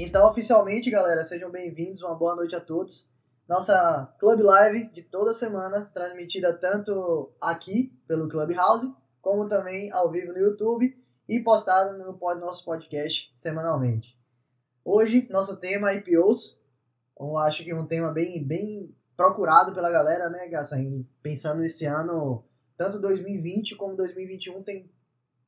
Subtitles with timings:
[0.00, 3.10] Então, oficialmente, galera, sejam bem-vindos, uma boa noite a todos.
[3.48, 10.32] Nossa Club Live de toda semana, transmitida tanto aqui pelo Clubhouse, como também ao vivo
[10.32, 10.96] no YouTube
[11.28, 14.16] e postada no nosso podcast semanalmente.
[14.84, 16.56] Hoje, nosso tema é IPOs.
[17.18, 21.04] Eu acho que é um tema bem, bem procurado pela galera, né, Gassan?
[21.20, 22.44] Pensando nesse ano,
[22.76, 24.88] tanto 2020 como 2021 tem,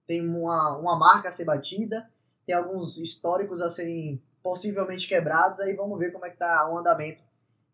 [0.09, 2.11] tem uma, uma marca a ser batida,
[2.45, 6.79] tem alguns históricos a serem possivelmente quebrados, aí vamos ver como é que tá o
[6.79, 7.23] andamento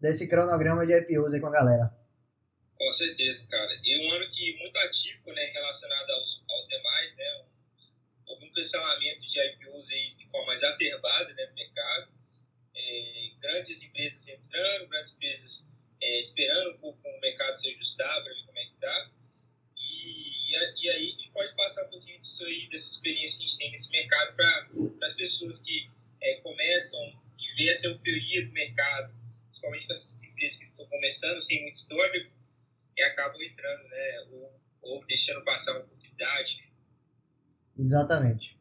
[0.00, 1.90] desse cronograma de IPOs aí com a galera.
[2.76, 3.72] Com certeza, cara.
[3.82, 7.44] E um ano que muito ativo, né, relacionado aos, aos demais, né,
[8.26, 12.08] houve um pressionamento de IPOs aí de forma exacerbada né, no mercado,
[12.74, 15.66] é, grandes empresas entrando, grandes empresas
[16.02, 19.10] é, esperando um pouco o mercado se ajustar para ver como é que tá.
[19.76, 23.46] E, e, aí a gente pode passar um pouquinho disso aí, dessa experiência que a
[23.46, 24.68] gente tem nesse mercado para
[25.02, 25.90] as pessoas que
[26.26, 27.00] é, começam
[27.38, 29.14] e vê essa euforia do mercado,
[29.46, 32.32] principalmente com essas empresas que estão começando sem muito histórico,
[32.96, 34.26] e acabam entrando, né?
[34.32, 36.72] Ou, ou deixando passar uma oportunidade.
[37.78, 38.58] Exatamente.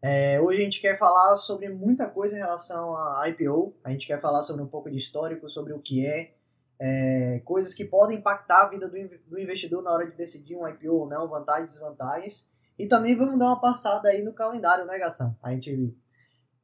[0.00, 3.74] É, hoje a gente quer falar sobre muita coisa em relação a IPO.
[3.82, 6.34] A gente quer falar sobre um pouco de histórico, sobre o que é,
[6.78, 8.96] é coisas que podem impactar a vida do,
[9.26, 12.48] do investidor na hora de decidir um IPO ou não, vantagens e desvantagens.
[12.78, 15.36] E também vamos dar uma passada aí no calendário, né, Gação?
[15.42, 15.96] A gente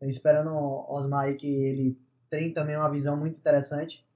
[0.08, 1.98] esperando o Osmar aí que ele
[2.30, 4.06] tem também uma visão muito interessante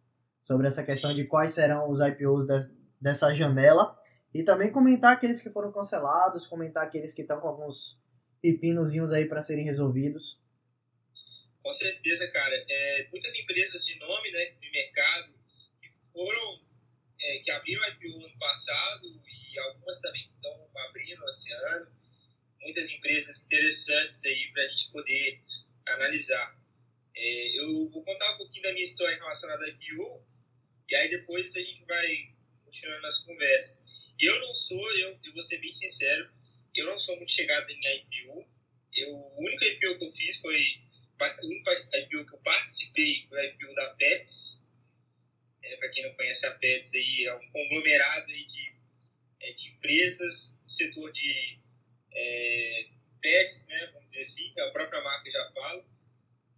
[0.42, 3.98] sobre essa questão de quais serão os IPOs de, dessa janela
[4.32, 7.98] e também comentar aqueles que foram cancelados, comentar aqueles que estão com alguns
[8.40, 10.42] pepinozinhos aí para serem resolvidos.
[11.62, 12.54] Com certeza, cara.
[12.68, 15.32] É, muitas empresas de nome, né, de mercado,
[15.80, 16.60] que foram,
[17.20, 21.86] é, que abriram IPO ano passado e algumas também estão abrindo esse ano.
[22.60, 25.42] Muitas empresas interessantes aí para a gente poder
[25.94, 26.58] analisar.
[27.16, 30.24] É, eu vou contar um pouquinho da minha história relacionada a IPO,
[30.88, 32.34] e aí depois a gente vai
[32.64, 33.80] continuando nossa conversa.
[34.20, 36.30] Eu não sou, eu, eu vou ser bem sincero,
[36.74, 38.46] eu não sou muito chegado em IPO.
[38.92, 40.60] Eu, o único IPO que eu fiz foi,
[41.42, 44.60] o único IPO que eu participei foi o IPO da Pets.
[45.62, 48.76] É, Para quem não conhece a Pets, aí, é um conglomerado aí de,
[49.40, 51.58] é, de empresas do setor de
[52.12, 52.86] é,
[53.24, 55.82] pets, né, vamos dizer assim, a própria marca já fala,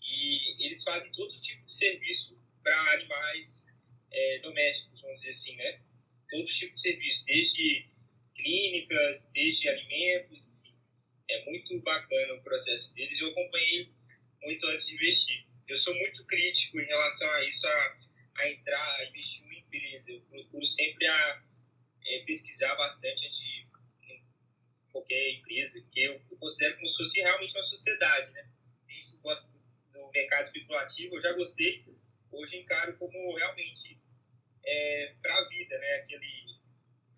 [0.02, 3.64] e eles fazem todo tipo de serviço para animais
[4.10, 5.80] é, domésticos, vamos dizer assim, né?
[6.28, 7.88] Todo tipo de serviço, desde
[8.34, 10.44] clínicas, desde alimentos.
[11.28, 13.20] É muito bacana o processo deles.
[13.20, 13.92] Eu acompanhei
[14.42, 15.46] muito antes de investir.
[15.68, 17.98] Eu sou muito crítico em relação a isso, a,
[18.38, 20.12] a entrar, a investir em uma empresa.
[20.12, 21.42] Eu procuro sempre a,
[22.06, 23.65] é, pesquisar bastante antes de
[24.96, 28.48] qualquer empresa, que eu, eu considero como se fosse realmente uma sociedade, né?
[28.86, 29.58] Desde que gosto do,
[29.92, 31.84] do, mercado especulativo, eu já gostei,
[32.32, 34.00] hoje encaro como realmente
[34.64, 35.94] é, para a vida, né?
[35.96, 36.46] Aquele,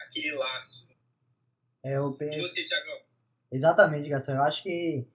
[0.01, 0.89] aquele laço.
[1.85, 2.39] É, eu penso...
[2.39, 3.01] E você, Tiagão?
[3.53, 4.35] Exatamente, Gastão.
[4.35, 5.07] Eu acho que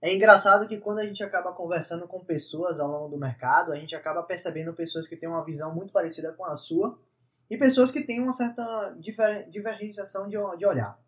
[0.00, 3.76] é engraçado que quando a gente acaba conversando com pessoas ao longo do mercado, a
[3.76, 6.98] gente acaba percebendo pessoas que têm uma visão muito parecida com a sua
[7.48, 10.98] e pessoas que têm uma certa diver, divergenciação de, de olhar.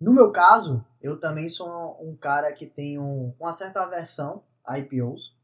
[0.00, 4.78] No meu caso, eu também sou um cara que tem um, uma certa aversão a
[4.78, 5.36] IPOs.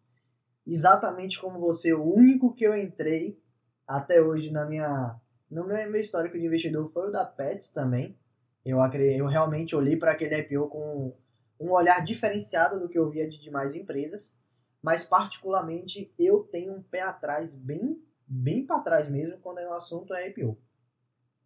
[0.66, 3.38] Exatamente como você, o único que eu entrei
[3.86, 8.18] até hoje na minha, no meu, meu histórico de investidor foi o da Pets também.
[8.64, 11.14] Eu, eu realmente olhei para aquele IPO com
[11.60, 14.34] um olhar diferenciado do que eu via de demais empresas,
[14.82, 20.14] mas particularmente eu tenho um pé atrás, bem, bem para trás mesmo, quando o assunto
[20.14, 20.58] é IPO.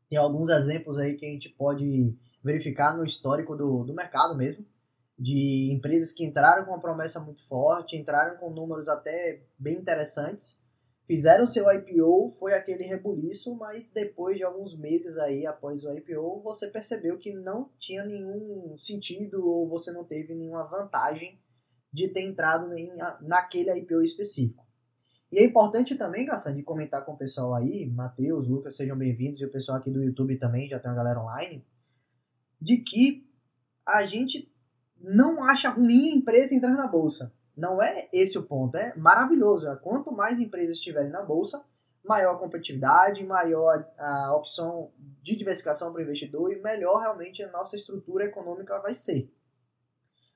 [0.09, 4.65] Tem alguns exemplos aí que a gente pode verificar no histórico do, do mercado mesmo,
[5.19, 10.59] de empresas que entraram com uma promessa muito forte, entraram com números até bem interessantes,
[11.07, 16.41] fizeram seu IPO, foi aquele rebuliço, mas depois de alguns meses aí após o IPO,
[16.43, 21.39] você percebeu que não tinha nenhum sentido ou você não teve nenhuma vantagem
[21.93, 24.65] de ter entrado em, naquele IPO específico.
[25.31, 29.41] E é importante também, Gassan, de comentar com o pessoal aí, Matheus, Lucas, sejam bem-vindos,
[29.41, 31.65] e o pessoal aqui do YouTube também, já tem uma galera online,
[32.61, 33.27] de que
[33.87, 34.53] a gente
[35.01, 37.33] não acha ruim a empresa entrar na bolsa.
[37.57, 39.67] Não é esse o ponto, é maravilhoso.
[39.83, 41.65] Quanto mais empresas estiverem na bolsa,
[42.05, 44.93] maior a competitividade, maior a opção
[45.23, 49.33] de diversificação para o investidor e melhor realmente a nossa estrutura econômica vai ser.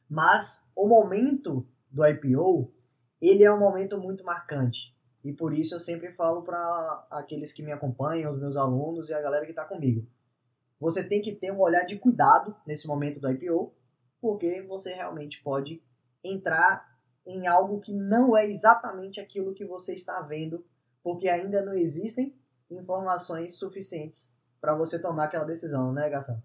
[0.09, 2.73] Mas o momento do IPO,
[3.21, 4.95] ele é um momento muito marcante.
[5.23, 9.15] E por isso eu sempre falo para aqueles que me acompanham, os meus alunos e
[9.15, 10.07] a galera que está comigo
[10.85, 13.75] você tem que ter um olhar de cuidado nesse momento do IPO,
[14.21, 15.83] porque você realmente pode
[16.23, 16.87] entrar
[17.27, 20.63] em algo que não é exatamente aquilo que você está vendo,
[21.03, 22.39] porque ainda não existem
[22.71, 26.39] informações suficientes para você tomar aquela decisão, né, Gaston?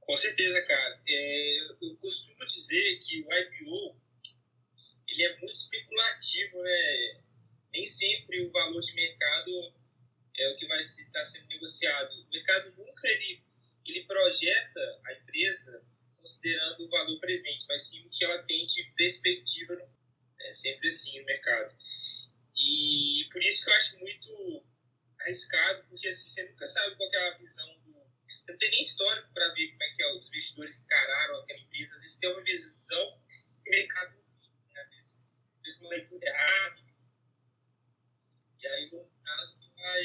[0.00, 0.98] Com certeza, cara.
[1.06, 3.94] É, eu costumo dizer que o IPO
[5.06, 7.20] ele é muito especulativo, né?
[7.74, 9.50] Nem sempre o valor de mercado
[10.34, 12.10] é o que vai estar sendo negociado.
[12.22, 13.42] O mercado nunca ele,
[13.90, 15.84] ele projeta a empresa
[16.16, 19.90] considerando o valor presente, mas sim o que ela tem de perspectiva.
[20.40, 21.74] É sempre assim no mercado.
[22.56, 24.64] E por isso que eu acho muito
[25.20, 27.90] arriscado, porque assim, você nunca sabe qual é a visão do.
[28.48, 31.94] Não tem nem histórico para ver como é que é, os investidores encararam aquela empresa.
[31.94, 33.22] Às vezes tem uma visão
[33.62, 34.16] que o mercado
[34.72, 34.88] né,
[35.62, 36.80] vezes uma leitura errada.
[38.58, 40.04] E aí, no caso, tu vai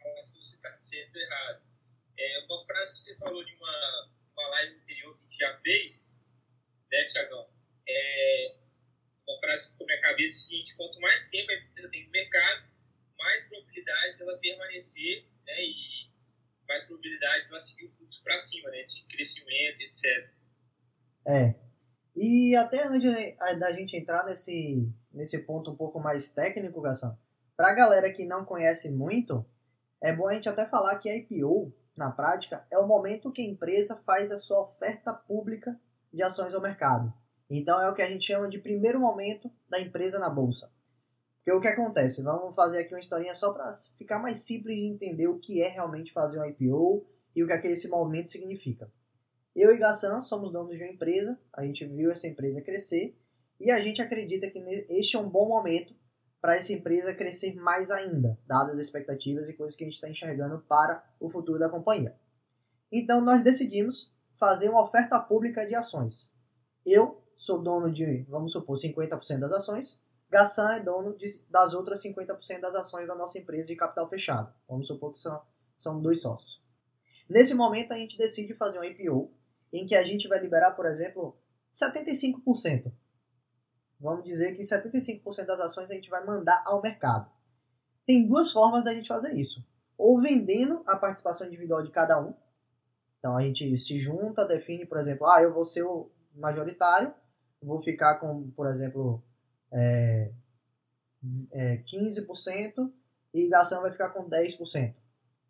[0.00, 1.69] falar se você está certo ou errado.
[2.20, 5.60] É, uma frase que você falou de uma, uma live anterior que a gente já
[5.60, 6.20] fez,
[6.92, 7.48] né, Tiagão?
[7.88, 8.56] É,
[9.26, 12.04] uma frase que ficou na minha cabeça é seguinte: quanto mais tempo a empresa tem
[12.04, 12.68] no mercado,
[13.18, 16.10] mais probabilidade dela permanecer né, e
[16.68, 20.30] mais probabilidade dela seguir o fluxo para cima, né, de crescimento, etc.
[21.26, 21.54] É.
[22.14, 27.18] E até antes da gente entrar nesse, nesse ponto um pouco mais técnico, Gação,
[27.56, 29.46] para a galera que não conhece muito,
[30.02, 33.42] é bom a gente até falar que a IPO, na prática, é o momento que
[33.42, 35.78] a empresa faz a sua oferta pública
[36.12, 37.12] de ações ao mercado.
[37.48, 40.72] Então é o que a gente chama de primeiro momento da empresa na bolsa.
[41.36, 42.22] Porque o que acontece?
[42.22, 45.68] Vamos fazer aqui uma historinha só para ficar mais simples de entender o que é
[45.68, 48.90] realmente fazer um IPO e o que aquele esse momento significa.
[49.56, 53.16] Eu e Gassan somos donos de uma empresa, a gente viu essa empresa crescer
[53.58, 54.58] e a gente acredita que
[54.88, 55.94] este é um bom momento
[56.40, 60.08] para essa empresa crescer mais ainda, dadas as expectativas e coisas que a gente está
[60.08, 62.16] enxergando para o futuro da companhia.
[62.90, 66.32] Então nós decidimos fazer uma oferta pública de ações.
[66.84, 70.00] Eu sou dono de, vamos supor, 50% das ações,
[70.30, 74.54] Gassan é dono de, das outras 50% das ações da nossa empresa de capital fechado.
[74.68, 75.42] Vamos supor que são,
[75.76, 76.62] são dois sócios.
[77.28, 79.32] Nesse momento, a gente decide fazer um IPO,
[79.72, 81.36] em que a gente vai liberar, por exemplo,
[81.72, 82.92] 75%.
[84.00, 87.30] Vamos dizer que 75% das ações a gente vai mandar ao mercado.
[88.06, 89.64] Tem duas formas da gente fazer isso.
[89.98, 92.34] Ou vendendo a participação individual de cada um.
[93.18, 97.12] Então a gente se junta, define, por exemplo, ah, eu vou ser o majoritário,
[97.62, 99.22] vou ficar com, por exemplo,
[99.70, 100.32] é,
[101.52, 102.90] é, 15%
[103.34, 104.94] e a ação vai ficar com 10%.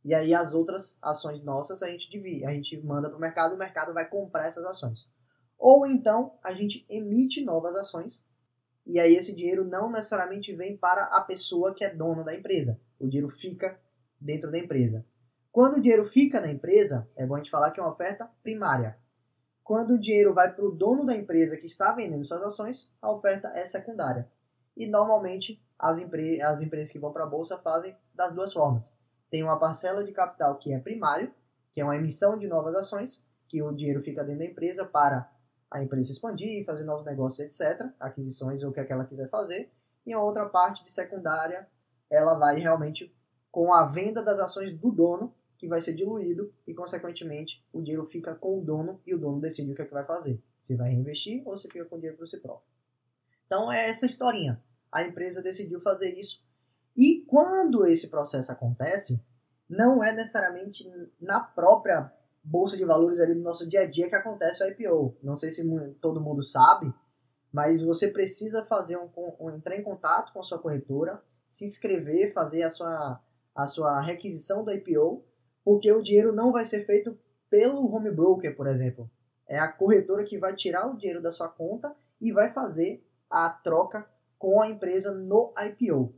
[0.04, 3.54] E aí as outras ações nossas a gente divide, a gente manda para o mercado,
[3.54, 5.08] o mercado vai comprar essas ações.
[5.56, 8.24] Ou então a gente emite novas ações
[8.86, 12.80] e aí esse dinheiro não necessariamente vem para a pessoa que é dona da empresa.
[12.98, 13.78] O dinheiro fica
[14.20, 15.04] dentro da empresa.
[15.52, 18.30] Quando o dinheiro fica na empresa, é bom a gente falar que é uma oferta
[18.42, 18.96] primária.
[19.64, 23.10] Quando o dinheiro vai para o dono da empresa que está vendendo suas ações, a
[23.10, 24.28] oferta é secundária.
[24.76, 28.92] E normalmente as, empre as empresas que vão para a bolsa fazem das duas formas.
[29.30, 31.32] Tem uma parcela de capital que é primário,
[31.72, 35.30] que é uma emissão de novas ações, que o dinheiro fica dentro da empresa para
[35.70, 39.28] a empresa expandir, fazer novos negócios, etc., aquisições ou o que, é que ela quiser
[39.28, 39.70] fazer.
[40.04, 41.68] E a outra parte de secundária,
[42.08, 43.14] ela vai realmente
[43.50, 48.06] com a venda das ações do dono que vai ser diluído e, consequentemente, o dinheiro
[48.06, 50.42] fica com o dono e o dono decide o que, é que vai fazer.
[50.58, 52.66] Se vai reinvestir ou se fica com o dinheiro para si próprio.
[53.46, 54.62] Então, é essa historinha.
[54.90, 56.42] A empresa decidiu fazer isso.
[56.96, 59.22] E quando esse processo acontece,
[59.68, 60.90] não é necessariamente
[61.20, 65.16] na própria bolsa de valores ali do nosso dia a dia que acontece o IPO.
[65.22, 65.64] Não sei se
[66.00, 66.92] todo mundo sabe,
[67.52, 69.08] mas você precisa fazer um,
[69.40, 73.20] um entrar em contato com a sua corretora, se inscrever, fazer a sua,
[73.54, 75.24] a sua requisição do IPO
[75.64, 77.18] porque o dinheiro não vai ser feito
[77.48, 79.10] pelo home broker, por exemplo.
[79.46, 83.48] É a corretora que vai tirar o dinheiro da sua conta e vai fazer a
[83.50, 86.14] troca com a empresa no IPO.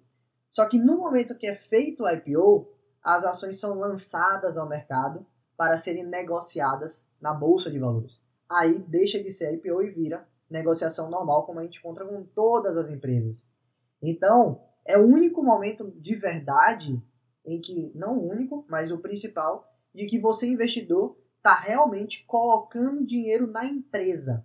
[0.51, 2.69] Só que no momento que é feito o IPO,
[3.03, 5.27] as ações são lançadas ao mercado
[5.63, 8.21] para serem negociadas na bolsa de valores.
[8.51, 12.77] Aí deixa de ser IPO e vira negociação normal, como a gente encontra com todas
[12.77, 13.47] as empresas.
[14.03, 17.01] Então, é o único momento de verdade
[17.47, 23.07] em que, não o único, mas o principal, de que você, investidor, está realmente colocando
[23.07, 24.45] dinheiro na empresa.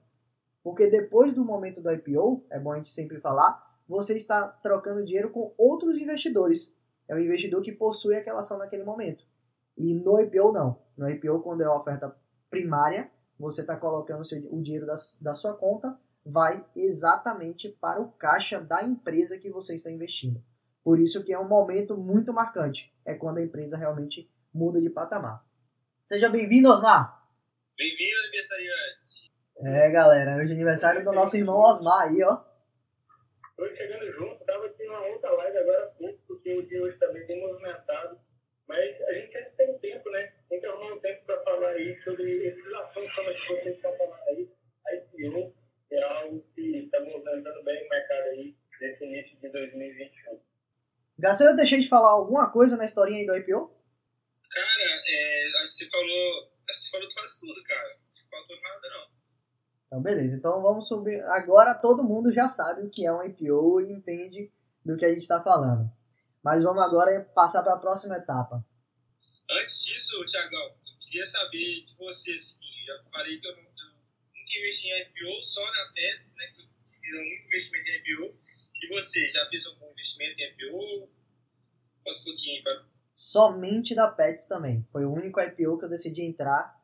[0.64, 5.04] Porque depois do momento do IPO, é bom a gente sempre falar, você está trocando
[5.04, 6.72] dinheiro com outros investidores.
[7.08, 9.26] É o investidor que possui aquela ação naquele momento.
[9.78, 10.82] E no IPO não.
[10.98, 12.16] No IPO, quando é a oferta
[12.50, 18.02] primária, você está colocando o, seu, o dinheiro da, da sua conta, vai exatamente para
[18.02, 20.44] o caixa da empresa que você está investindo.
[20.84, 22.94] Por isso que é um momento muito marcante.
[23.06, 25.46] É quando a empresa realmente muda de patamar.
[26.04, 27.28] Seja bem-vindo, Osmar!
[27.78, 29.08] Bem-vindo, aniversariante!
[29.60, 32.38] É, galera, hoje é aniversário do nosso irmão Osmar aí, ó.
[33.56, 37.08] Tô chegando junto, tava aqui numa outra live agora pouco, porque o dia hoje tá
[37.08, 37.86] também tem movimento
[38.68, 40.34] mas a gente sempre tem tempo, né?
[40.50, 43.98] Tem que arrumar um tempo para falar aí sobre esses assuntos como que vocês estão
[43.98, 44.50] falando aí,
[44.88, 45.54] a IPO
[45.92, 50.40] é algo que está movimentando bem o mercado aí nesse início de 2021.
[51.18, 53.72] Garcia, eu deixei de falar alguma coisa na historinha aí do IPO?
[54.52, 56.52] Cara, é, acho que você falou.
[56.70, 57.90] Acho que você falou quase tudo, cara.
[57.90, 59.08] Não faltou nada, não.
[59.88, 60.36] Então, beleza.
[60.36, 61.22] Então vamos subir.
[61.22, 64.52] Agora todo mundo já sabe o que é um IPO e entende
[64.86, 65.90] do que a gente está falando.
[66.48, 68.66] Mas vamos agora passar para a próxima etapa.
[69.52, 73.84] Antes disso, Tiagão, eu queria saber de você, assim, já falei que eu, nunca
[74.58, 76.68] investi em IPO, só na Pets, né, que eu
[77.02, 78.40] fiz um investimento em IPO.
[78.82, 81.10] E você, já fez algum investimento em IPO?
[82.06, 84.88] Conta um pouquinho, para Somente da Pets também.
[84.90, 86.82] Foi o único IPO que eu decidi entrar.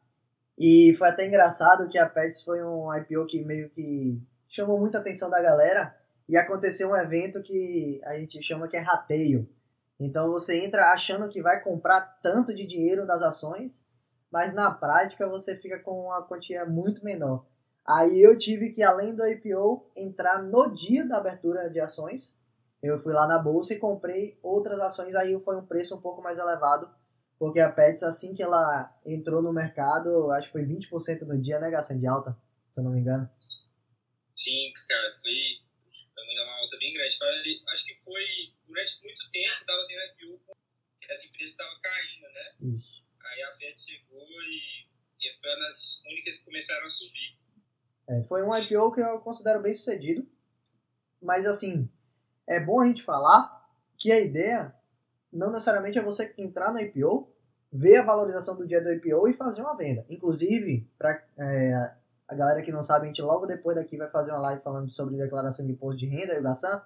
[0.59, 4.97] E foi até engraçado que a Pets foi um IPO que meio que chamou muita
[4.97, 5.97] atenção da galera.
[6.27, 9.47] E aconteceu um evento que a gente chama que é rateio.
[9.99, 13.83] Então você entra achando que vai comprar tanto de dinheiro das ações,
[14.31, 17.45] mas na prática você fica com uma quantia muito menor.
[17.85, 22.37] Aí eu tive que, além do IPO, entrar no dia da abertura de ações.
[22.81, 26.21] Eu fui lá na bolsa e comprei outras ações, aí foi um preço um pouco
[26.21, 26.89] mais elevado,
[27.39, 31.59] porque a Pets, assim que ela entrou no mercado, acho que foi 20% no dia,
[31.59, 32.37] né, Gação, de alta,
[32.67, 33.29] se eu não me engano.
[34.35, 35.52] Sim, cara, foi,
[36.93, 38.25] Foi, acho que foi,
[38.67, 40.53] durante muito tempo, estava tendo IPO,
[41.11, 42.73] as empresas estavam caindo, né?
[42.73, 43.03] Isso.
[43.25, 44.87] Aí a Pets chegou e,
[45.19, 47.37] e foi uma das únicas que começaram a subir.
[48.09, 50.27] É, foi um IPO que eu considero bem sucedido,
[51.21, 51.89] mas assim,
[52.47, 53.63] é bom a gente falar
[53.97, 54.75] que a ideia
[55.31, 57.33] não necessariamente é você entrar no IPO,
[57.71, 60.05] ver a valorização do dia do IPO e fazer uma venda.
[60.09, 61.95] Inclusive, para é,
[62.33, 64.89] a galera que não sabe, a gente logo depois daqui vai fazer uma live falando
[64.89, 66.81] sobre declaração de imposto de renda e o Gassan.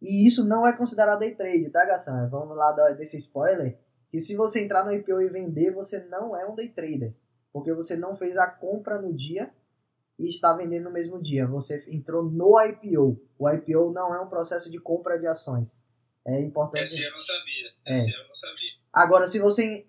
[0.00, 2.28] E isso não é considerado day trade, tá, Gassan?
[2.28, 3.78] Vamos lá desse spoiler.
[4.10, 7.14] Que se você entrar no IPO e vender, você não é um day trader.
[7.52, 9.50] Porque você não fez a compra no dia
[10.18, 11.46] e está vendendo no mesmo dia.
[11.46, 13.20] Você entrou no IPO.
[13.38, 15.82] O IPO não é um processo de compra de ações.
[16.26, 16.84] É importante.
[16.84, 17.70] Esse eu não sabia.
[17.86, 17.98] É.
[18.00, 18.70] Esse eu não sabia.
[18.92, 19.86] Agora, se você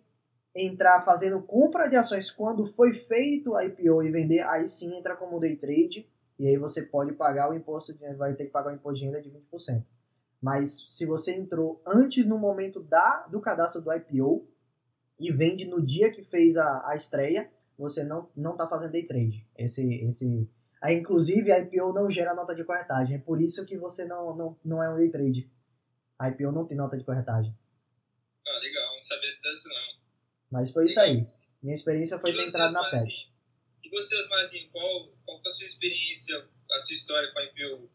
[0.56, 5.16] entrar fazendo compra de ações quando foi feito o IPO e vender, aí sim entra
[5.16, 6.10] como day trade.
[6.38, 9.06] E aí você pode pagar o imposto, de, vai ter que pagar o imposto de
[9.06, 9.84] renda de 20%.
[10.42, 14.48] Mas se você entrou antes no momento da, do cadastro do IPO
[15.20, 19.06] e vende no dia que fez a, a estreia, você não não está fazendo day
[19.06, 19.46] trade.
[19.58, 20.50] Esse esse
[20.82, 24.36] aí inclusive a IPO não gera nota de corretagem, é por isso que você não
[24.36, 25.52] não, não é um day trade.
[26.18, 27.54] A IPO não tem nota de corretagem.
[28.48, 30.00] Ah, legal, não sabia disso não.
[30.52, 31.26] Mas foi isso aí.
[31.62, 33.32] Minha experiência foi ter entrado na Pets.
[33.84, 37.90] E você, Osmarzinho, qual, qual foi a sua experiência, a sua história com a IPO?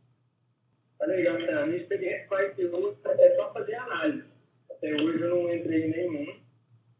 [0.99, 1.53] Tá legal, né?
[1.53, 4.29] A minha experiência com a IPO é só fazer análise.
[4.71, 6.41] Até hoje eu não entrei em nenhum.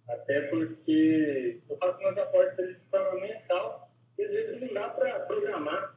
[0.09, 5.21] Até porque eu faço umas apostas de forma mensal e às vezes não dá para
[5.21, 5.97] programar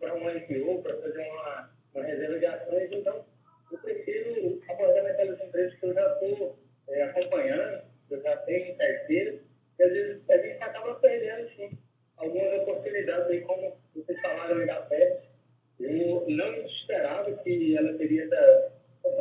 [0.00, 2.92] para um IPO, para fazer uma, uma reserva de ações.
[2.92, 3.24] Então,
[3.70, 7.82] eu prefiro apostar naquelas empresas que eu já estou é, acompanhando,
[8.14, 9.38] eu já tenho em carteira,
[9.78, 11.78] e às vezes a gente acaba perdendo, sim,
[12.16, 15.32] algumas oportunidades aí, como vocês falaram aí da PET.
[15.80, 18.72] Eu não esperava que ela teria essa,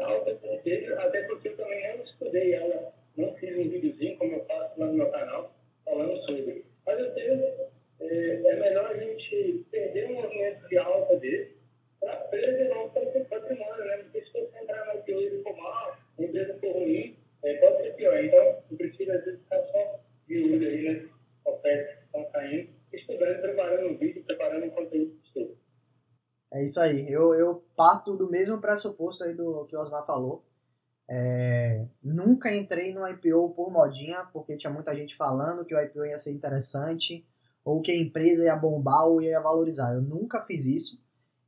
[0.03, 4.79] alta, até porque eu também não estudei ela não fiz um videozinho, como eu faço
[4.79, 5.53] lá no meu canal,
[5.85, 6.63] falando sobre.
[6.85, 7.43] Mas eu tenho,
[7.99, 11.55] é, é melhor a gente perder um movimento de alta desse
[11.99, 13.97] para preservar o patrimônio, né?
[13.97, 17.95] Porque se você entrar na e for mal, a empresa for ruim, é, pode ser
[17.95, 18.23] pior.
[18.23, 22.69] Então, eu prefiro às vezes ficar só de olho aí nas ofertas que estão saindo,
[22.93, 25.57] estudando, preparando um vídeo, preparando um conteúdo de estudo.
[26.53, 27.11] É isso aí.
[27.11, 30.45] Eu, eu parto do mesmo pressuposto aí do que o Osmar falou.
[31.09, 36.05] É, nunca entrei no IPO por modinha, porque tinha muita gente falando que o IPO
[36.05, 37.25] ia ser interessante,
[37.63, 39.93] ou que a empresa ia bombar ou ia valorizar.
[39.93, 41.01] Eu nunca fiz isso.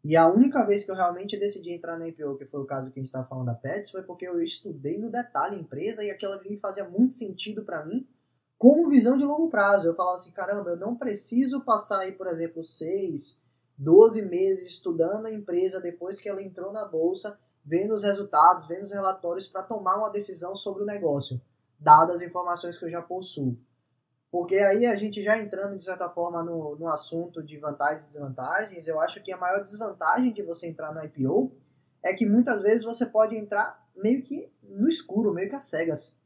[0.04, 2.92] E a única vez que eu realmente decidi entrar no IPO, que foi o caso
[2.92, 6.04] que a gente estava falando da Pets, foi porque eu estudei no detalhe a empresa
[6.04, 8.06] e aquilo ali fazia muito sentido para mim
[8.58, 9.88] como visão de longo prazo.
[9.88, 13.42] Eu falava assim, caramba, eu não preciso passar aí, por exemplo, 6,
[13.78, 18.84] 12 meses estudando a empresa depois que ela entrou na bolsa vendo os resultados, vendo
[18.84, 21.42] os relatórios para tomar uma decisão sobre o negócio,
[21.80, 23.58] dadas as informações que eu já possuo.
[24.34, 28.10] Porque aí a gente já entrando, de certa forma, no, no assunto de vantagens e
[28.10, 31.56] desvantagens, eu acho que a maior desvantagem de você entrar no IPO
[32.02, 36.18] é que muitas vezes você pode entrar meio que no escuro, meio que às cegas.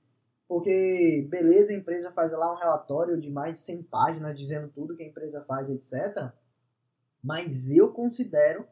[0.47, 4.95] Porque, beleza, a empresa faz lá um relatório de mais de 100 páginas dizendo tudo
[4.95, 6.31] que a empresa faz, etc.
[7.21, 8.65] Mas eu considero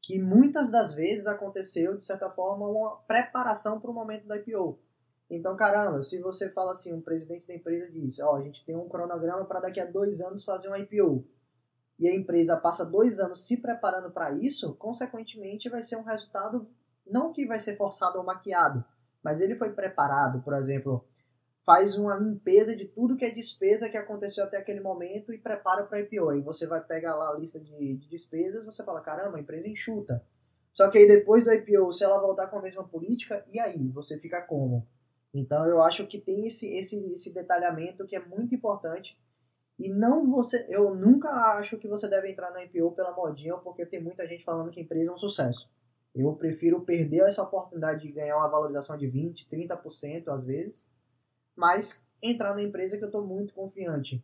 [0.00, 4.78] que muitas das vezes aconteceu, de certa forma, uma preparação para o momento da IPO.
[5.30, 8.74] Então, caramba, se você fala assim, um presidente da empresa diz, ó, a gente tem
[8.74, 11.26] um cronograma para daqui a dois anos fazer um IPO,
[11.98, 16.66] e a empresa passa dois anos se preparando para isso, consequentemente vai ser um resultado,
[17.06, 18.84] não que vai ser forçado ou maquiado,
[19.22, 21.04] mas ele foi preparado, por exemplo,
[21.68, 25.84] faz uma limpeza de tudo que é despesa que aconteceu até aquele momento e prepara
[25.84, 26.30] para IPO.
[26.30, 29.68] Aí você vai pegar lá a lista de, de despesas, você fala, caramba, a empresa
[29.68, 30.24] enxuta.
[30.72, 33.88] Só que aí depois do IPO, se ela voltar com a mesma política, e aí?
[33.90, 34.86] Você fica como?
[35.38, 39.18] Então eu acho que tem esse, esse, esse detalhamento que é muito importante.
[39.78, 43.86] E não você, eu nunca acho que você deve entrar na IPO pela modinha, porque
[43.86, 45.70] tem muita gente falando que a empresa é um sucesso.
[46.12, 50.88] Eu prefiro perder essa oportunidade de ganhar uma valorização de 20, 30% às vezes,
[51.54, 54.20] mas entrar na empresa que eu estou muito confiante.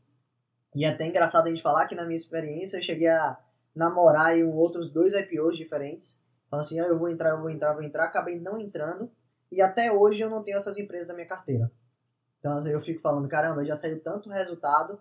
[0.75, 3.39] E é até engraçado a gente falar que na minha experiência eu cheguei a
[3.73, 7.71] namorar em outros dois IPOs diferentes, falando assim, ah, eu vou entrar, eu vou entrar,
[7.71, 9.09] eu vou entrar, acabei não entrando,
[9.55, 11.71] e até hoje eu não tenho essas empresas na minha carteira.
[12.39, 14.99] Então assim, eu fico falando, caramba, já saiu tanto resultado,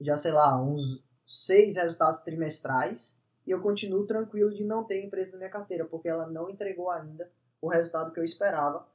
[0.00, 5.32] já sei lá, uns seis resultados trimestrais, e eu continuo tranquilo de não ter empresa
[5.32, 7.30] na minha carteira, porque ela não entregou ainda
[7.60, 8.86] o resultado que eu esperava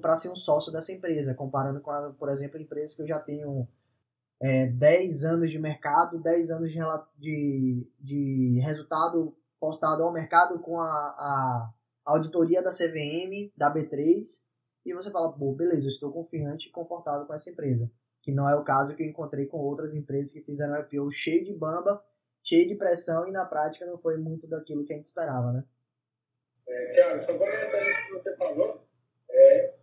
[0.00, 3.18] para ser um sócio dessa empresa, comparando com, a, por exemplo, empresas que eu já
[3.18, 3.66] tenho
[4.40, 6.80] é, 10 anos de mercado, 10 anos de,
[7.18, 11.72] de, de resultado postado ao mercado com a, a
[12.04, 14.43] auditoria da CVM, da B3,
[14.84, 17.90] e você fala, pô, beleza, eu estou confiante e confortável com essa empresa.
[18.22, 21.44] Que não é o caso que eu encontrei com outras empresas que fizeram IPO cheio
[21.44, 22.02] de bamba,
[22.42, 25.64] cheio de pressão, e na prática não foi muito daquilo que a gente esperava, né?
[26.66, 28.86] É, Thiago, só comentando o que você falou,
[29.30, 29.74] é,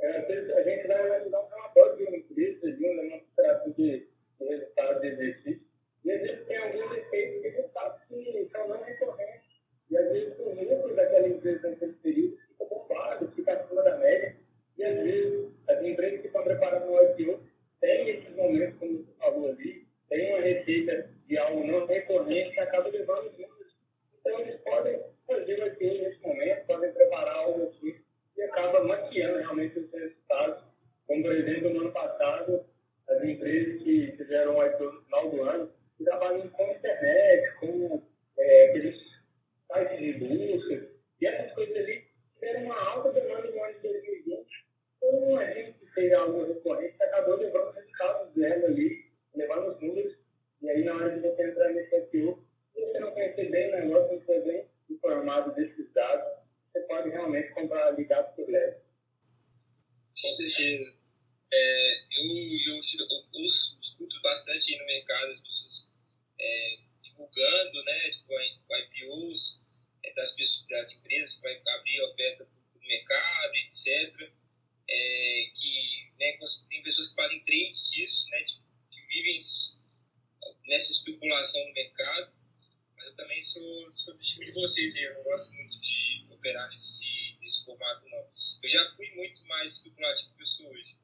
[0.00, 4.44] é, a gente vai ajudar um relatório de uma empresa, de uma demonstração de, de
[4.46, 5.70] resultado de exercício,
[6.04, 9.50] e às vezes tem alguns efeitos de resultados que são não recorrentes,
[9.90, 14.36] e às vezes o lucro daquela empresa naquele período fica bombado, fica acima da média,
[14.80, 17.38] e às vezes as empresas que estão preparando o IPO
[17.82, 22.60] têm esses momentos, como você falou ali, tem uma receita de algo não recorrente que
[22.60, 23.76] acaba levando os números.
[24.18, 27.94] Então eles podem fazer o IPO nesse momento, podem preparar algo assim
[28.38, 30.64] e acaba maquiando realmente os resultados.
[31.06, 32.64] Como, por exemplo, no ano passado,
[33.10, 38.02] as empresas que fizeram o IPO no final do ano, que trabalham com internet, com
[38.38, 38.96] é, aqueles
[39.70, 40.88] sites de busca,
[41.20, 42.02] e essas coisas ali
[42.34, 44.39] tiveram uma alta demanda no ano de 2020.
[45.02, 50.14] A gente que fez algo recorrente acabou levando resultados zero ali, levando os números,
[50.60, 53.76] e aí na hora de você entrar nesse IPO, se você não conhecer bem o
[53.76, 58.76] negócio, você bem informado desses dados, você pode realmente comprar ligado por leve.
[60.20, 60.94] Com certeza.
[61.52, 63.46] É, eu, eu, eu,
[63.82, 65.88] escuto bastante no mercado as pessoas
[66.38, 69.60] é, divulgando né, tipo, IPOs
[70.04, 74.30] é, das, pessoas, das empresas que vai abrir oferta para o mercado, etc.
[74.92, 76.36] É, que né,
[76.68, 79.40] tem pessoas que fazem trade disso, né, tipo, que vivem
[80.66, 82.32] nessa especulação no mercado,
[82.96, 86.68] mas eu também sou, sou do time de vocês, eu não gosto muito de operar
[86.70, 88.30] nesse, nesse formato, não.
[88.62, 90.96] Eu já fui muito mais especulativo que eu sou hoje.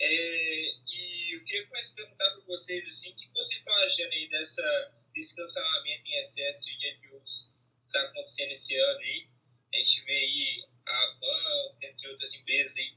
[0.00, 4.12] É, e eu queria começar a perguntar para vocês, assim, o que vocês estão achando
[4.12, 7.50] aí dessa, desse cancelamento em excesso de IPOs
[7.80, 9.28] que está acontecendo esse ano aí?
[9.74, 12.96] A gente vê aí a Avan, entre outras empresas aí,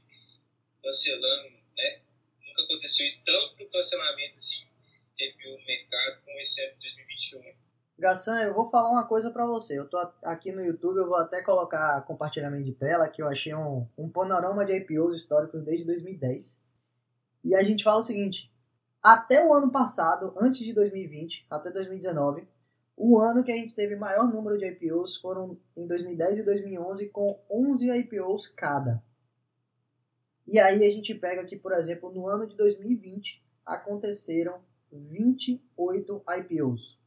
[0.82, 2.00] cancelando, né?
[2.46, 4.72] Nunca aconteceu tanto cancelamento assim
[5.18, 7.62] IPO no mercado como esse ano de 2021.
[7.98, 9.78] Gassan, eu vou falar uma coisa para você.
[9.78, 13.54] Eu tô aqui no YouTube, eu vou até colocar compartilhamento de tela, que eu achei
[13.54, 16.60] um, um panorama de IPOs históricos desde 2010.
[17.44, 18.52] E a gente fala o seguinte:
[19.02, 22.46] até o ano passado, antes de 2020, até 2019,
[22.96, 27.08] o ano que a gente teve maior número de IPOs foram em 2010 e 2011,
[27.08, 29.02] com 11 IPOs cada.
[30.46, 34.60] E aí a gente pega que, por exemplo, no ano de 2020 aconteceram
[34.92, 37.00] 28 IPOs.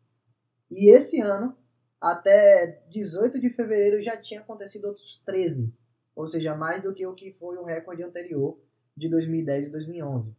[0.72, 1.56] E esse ano,
[2.00, 5.74] até 18 de fevereiro, já tinha acontecido outros 13.
[6.16, 8.58] Ou seja, mais do que o que foi o recorde anterior
[8.96, 10.36] de 2010 e 2011.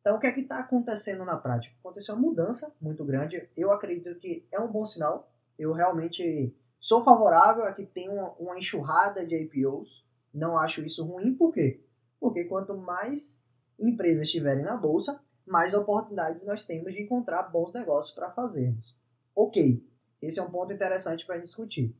[0.00, 1.74] Então, o que é que está acontecendo na prática?
[1.80, 3.48] Aconteceu uma mudança muito grande.
[3.56, 5.30] Eu acredito que é um bom sinal.
[5.58, 10.06] Eu realmente sou favorável a que tenha uma, uma enxurrada de IPOs.
[10.32, 11.82] Não acho isso ruim, por quê?
[12.20, 13.42] Porque quanto mais
[13.78, 18.96] empresas estiverem na bolsa, mais oportunidades nós temos de encontrar bons negócios para fazermos.
[19.34, 19.84] Ok,
[20.20, 21.94] esse é um ponto interessante para discutir.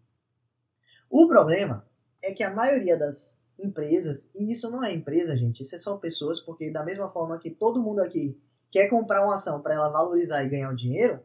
[1.09, 1.87] O problema
[2.23, 6.41] é que a maioria das empresas, e isso não é empresa, gente, isso são pessoas,
[6.41, 10.45] porque da mesma forma que todo mundo aqui quer comprar uma ação para ela valorizar
[10.45, 11.21] e ganhar o dinheiro,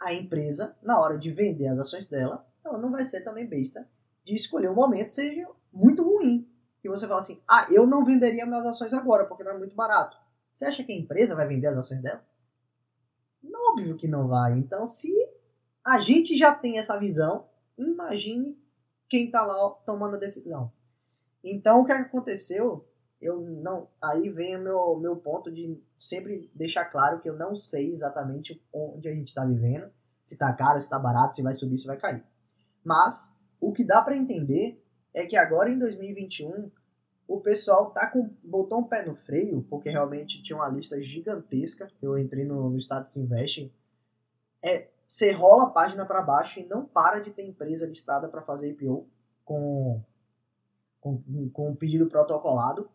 [0.00, 3.86] a empresa, na hora de vender as ações dela, ela não vai ser também besta
[4.24, 6.49] de escolher um momento seja muito ruim.
[6.80, 10.16] Que você fala assim, ah, eu não venderia minhas ações agora porque tá muito barato.
[10.52, 12.24] Você acha que a empresa vai vender as ações dela?
[13.70, 14.58] Óbvio que não vai.
[14.58, 15.10] Então, se
[15.84, 17.46] a gente já tem essa visão,
[17.78, 18.58] imagine
[19.08, 20.72] quem está lá tomando a decisão.
[21.42, 22.86] Então, o que aconteceu?
[23.20, 23.88] Eu não.
[24.02, 28.62] Aí vem o meu, meu ponto de sempre deixar claro que eu não sei exatamente
[28.72, 29.90] onde a gente está vivendo,
[30.24, 32.24] se está caro, se está barato, se vai subir, se vai cair.
[32.82, 36.70] Mas o que dá para entender é que agora em 2021
[37.26, 41.88] o pessoal tá com botou um pé no freio, porque realmente tinha uma lista gigantesca.
[42.02, 43.72] Eu entrei no, no Status Investing.
[44.62, 48.42] É, você rola a página para baixo e não para de ter empresa listada para
[48.42, 49.08] fazer IPO
[49.44, 50.02] com,
[51.00, 52.90] com, com um pedido protocolado.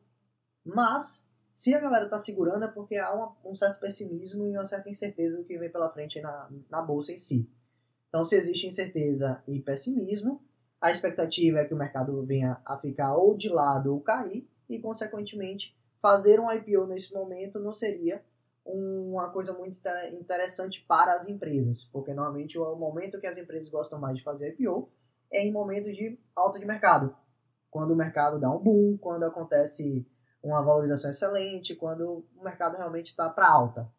[0.64, 4.66] Mas, se a galera tá segurando é porque há uma, um certo pessimismo e uma
[4.66, 7.50] certa incerteza do que vem pela frente na, na bolsa em si.
[8.10, 10.42] Então, se existe incerteza e pessimismo,
[10.86, 14.78] a expectativa é que o mercado venha a ficar ou de lado ou cair, e,
[14.78, 18.24] consequentemente, fazer um IPO nesse momento não seria
[18.64, 19.80] uma coisa muito
[20.14, 24.56] interessante para as empresas, porque normalmente o momento que as empresas gostam mais de fazer
[24.60, 24.88] IPO
[25.32, 27.16] é em momentos de alta de mercado,
[27.72, 30.08] quando o mercado dá um boom, quando acontece
[30.44, 33.92] uma valorização excelente, quando o mercado realmente está para alta.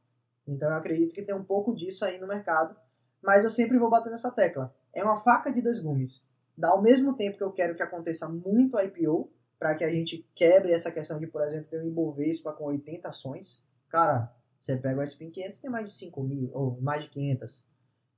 [0.47, 2.77] Então eu acredito que tem um pouco disso aí no mercado,
[3.21, 4.73] mas eu sempre vou bater nessa tecla.
[4.95, 6.25] É uma faca de dois gumes.
[6.57, 10.27] Dá ao mesmo tempo que eu quero que aconteça muito IPO, para que a gente
[10.35, 13.63] quebre essa questão de, por exemplo, ter um Ibovespa com 80 ações.
[13.89, 17.65] Cara, você pega o S&P 500 tem mais de 5 mil, ou mais de 500.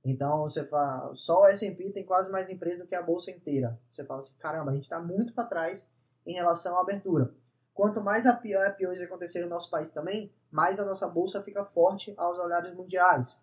[0.03, 3.79] Então, você fala, só o S&P tem quase mais empresas do que a bolsa inteira.
[3.91, 5.89] Você fala assim, caramba, a gente está muito para trás
[6.25, 7.33] em relação à abertura.
[7.73, 12.37] Quanto mais IPOs acontecerem no nosso país também, mais a nossa bolsa fica forte aos
[12.37, 13.41] olhares mundiais.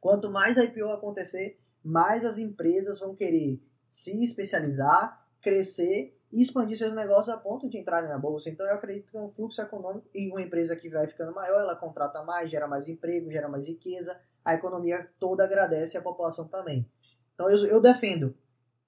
[0.00, 6.94] Quanto mais IPO acontecer, mais as empresas vão querer se especializar, crescer e expandir seus
[6.94, 8.48] negócios a ponto de entrarem na bolsa.
[8.48, 11.60] Então eu acredito que é um fluxo econômico e uma empresa que vai ficando maior,
[11.60, 16.02] ela contrata mais, gera mais emprego, gera mais riqueza, a economia toda agradece e a
[16.02, 16.88] população também.
[17.34, 18.34] Então eu, eu defendo,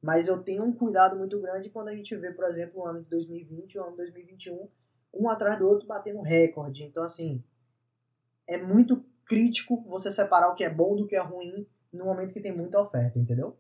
[0.01, 3.03] mas eu tenho um cuidado muito grande quando a gente vê, por exemplo, o ano
[3.03, 4.69] de 2020 e o ano de 2021,
[5.12, 6.85] um atrás do outro batendo recorde.
[6.85, 7.43] Então assim,
[8.47, 12.33] é muito crítico você separar o que é bom do que é ruim no momento
[12.33, 13.57] que tem muita oferta, entendeu?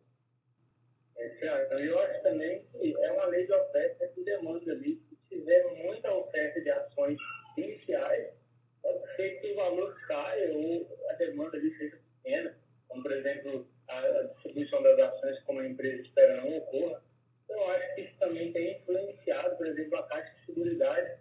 [1.26, 5.00] Então, eu acho também que é uma lei de oferta e demanda ali.
[5.08, 7.18] Se tiver muita oferta de ações
[7.56, 8.32] iniciais,
[8.82, 12.54] pode ser que o valor caia ou a demanda ali seja pequena,
[12.88, 17.02] como, por exemplo, a distribuição das ações como a empresa espera não ocorra.
[17.44, 21.18] Então, eu acho que isso também tem influenciado, por exemplo, a Caixa de Seguridade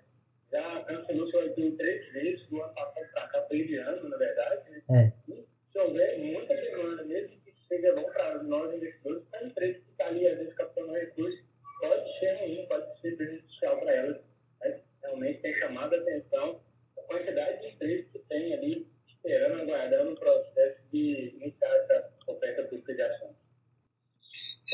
[0.51, 4.17] já cancelou seu IPO três vezes do ano passado para cá, foi de ano, na
[4.17, 4.69] verdade.
[4.69, 4.81] Né?
[4.91, 5.31] É.
[5.31, 7.40] E se houver muita demanda, mesmo que
[7.71, 11.39] seja bom para nós investidores, para a empresa que está ali, às vezes, captando recursos,
[11.79, 14.21] pode ser ruim, pode ser prejudicial para elas.
[14.59, 16.61] Mas realmente tem chamado a atenção
[16.97, 22.63] a quantidade de empresas que tem ali esperando, aguardando o processo de iniciar essa oferta
[22.63, 23.37] pública de ações.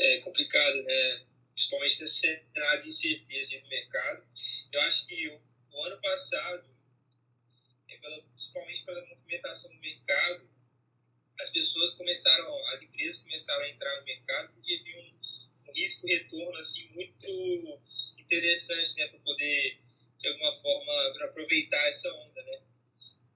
[0.00, 1.26] É complicado, né?
[1.54, 4.24] Principalmente nesse cenário de incerteza do mercado.
[4.72, 5.40] Eu acho que o,
[5.72, 6.68] o ano passado,
[7.88, 10.48] é pela, principalmente pela movimentação do mercado,
[11.40, 16.58] as pessoas começaram, as empresas começaram a entrar no mercado porque havia um, um risco-retorno
[16.58, 17.80] assim, muito
[18.18, 19.78] interessante né, para poder,
[20.18, 22.62] de alguma forma, aproveitar essa onda, né?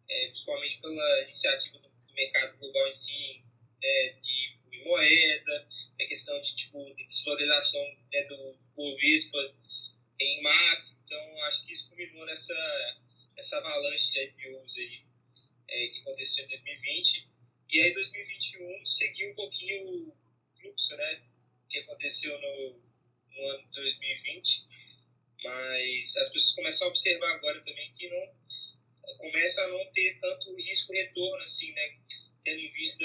[0.09, 3.43] É, principalmente pela iniciativa do, do, mercado global em si,
[3.83, 5.69] é, de moeda,
[6.01, 9.55] a questão de, tipo, de desvalorização né, do Bovespa
[10.21, 10.95] em massa.
[11.05, 13.01] Então, acho que isso culminou nessa,
[13.37, 15.03] nessa avalanche de IPOs aí,
[15.69, 17.32] é, que aconteceu em 2020
[17.73, 20.17] e aí 2021 seguiu um pouquinho o
[20.61, 21.23] fluxo, né?
[21.71, 22.83] Que aconteceu no,
[23.35, 24.67] no ano de 2020.
[25.43, 30.55] Mas as pessoas começam a observar agora também que não começa a não ter tanto
[30.55, 31.97] risco-retorno, assim, né?
[32.45, 33.05] Tendo em vista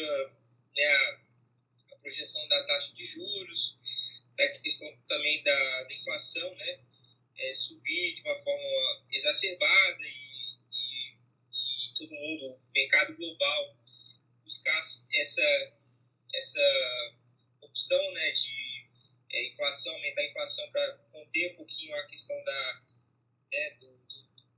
[0.76, 1.22] né, a,
[1.94, 3.78] a, projeção da taxa de juros,
[4.36, 6.80] da questão também da, da inflação, né?
[7.40, 13.78] É, subir de uma forma exacerbada e, e, e todo mundo, o mercado global,
[14.70, 15.74] essa,
[16.34, 17.16] essa
[17.62, 18.88] opção né, de
[19.32, 22.82] é, inflação, aumentar a inflação para conter um pouquinho a questão da,
[23.52, 23.88] né, do,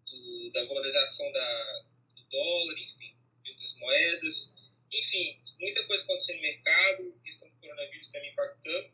[0.06, 1.84] do, da valorização da,
[2.16, 4.54] do dólar, enfim, de outras moedas.
[4.92, 8.92] Enfim, muita coisa acontecendo no mercado, questão do coronavírus também impactando.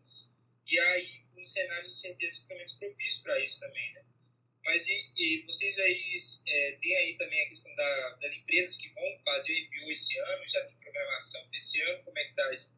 [0.68, 4.06] E aí, um cenário de incerteza fica menos propício para isso também, né?
[4.66, 8.90] Mas e, e vocês aí é, tem aí também a questão da, das empresas que
[8.94, 12.76] vão fazer IPO esse ano, já tem programação desse ano, como é que tá isso?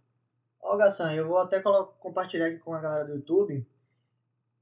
[0.62, 3.66] Ó, Gassan, eu vou até compartilhar aqui com a galera do YouTube.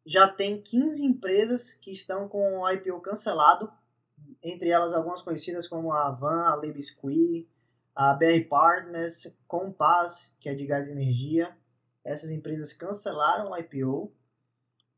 [0.05, 3.73] Já tem 15 empresas que estão com o IPO cancelado,
[4.43, 7.49] entre elas algumas conhecidas como a Van, a Lebesqui,
[7.95, 11.57] a BR Partners, Compass, que é de gás e energia.
[12.03, 14.13] Essas empresas cancelaram o IPO.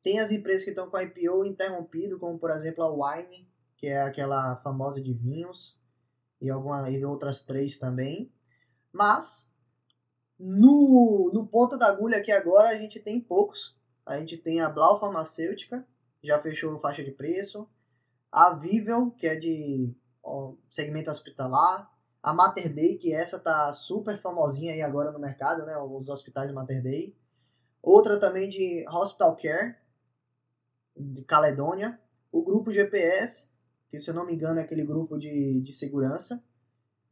[0.08, 3.88] Tem as empresas que estão com o IPO interrompido, como por exemplo a Wine, que
[3.88, 5.78] é aquela famosa de vinhos,
[6.40, 8.32] e, alguma, e outras três também.
[8.90, 9.54] Mas
[10.40, 13.78] no, no ponta da agulha aqui agora a gente tem poucos.
[14.06, 15.86] A gente tem a Blau Farmacêutica,
[16.24, 17.70] já fechou faixa de preço.
[18.32, 19.94] A Vivel, que é de
[20.24, 21.92] ó, segmento hospitalar.
[22.24, 25.78] A Mater Dei, que essa tá super famosinha aí agora no mercado, né?
[25.78, 27.14] Os hospitais Mater Dei.
[27.84, 29.76] Outra também de Hospital Care,
[31.00, 32.00] de Caledônia.
[32.32, 33.48] O grupo GPS,
[33.90, 36.44] que se eu não me engano é aquele grupo de, de segurança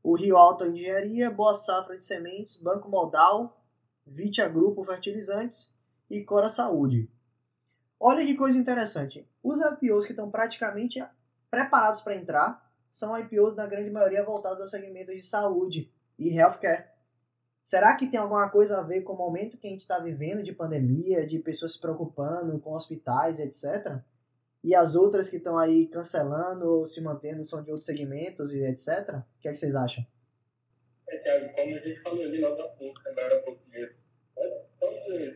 [0.06, 3.60] o Rio Alto Engenharia, Boa Safra de Sementes, Banco Modal,
[4.06, 5.76] Vitia Grupo Fertilizantes
[6.08, 7.10] e Cora Saúde.
[8.00, 9.28] Olha que coisa interessante.
[9.42, 11.04] Os IPOs que estão praticamente
[11.50, 16.86] preparados para entrar são IPOs, na grande maioria, voltados ao segmento de saúde e healthcare.
[17.66, 20.42] Será que tem alguma coisa a ver com o momento que a gente está vivendo
[20.42, 24.02] de pandemia, de pessoas se preocupando com hospitais, etc?
[24.66, 28.66] e as outras que estão aí cancelando ou se mantendo são de outros segmentos e
[28.66, 29.20] etc?
[29.20, 30.04] O que, é que vocês acham?
[31.08, 33.96] É, Thiago, como a gente falou ali logo há pouco, agora há pouco mesmo,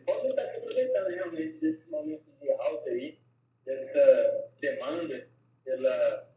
[0.03, 3.19] podem estar se aproveitando realmente desse momento de alta aí,
[3.63, 5.27] dessa demanda
[5.63, 6.27] pela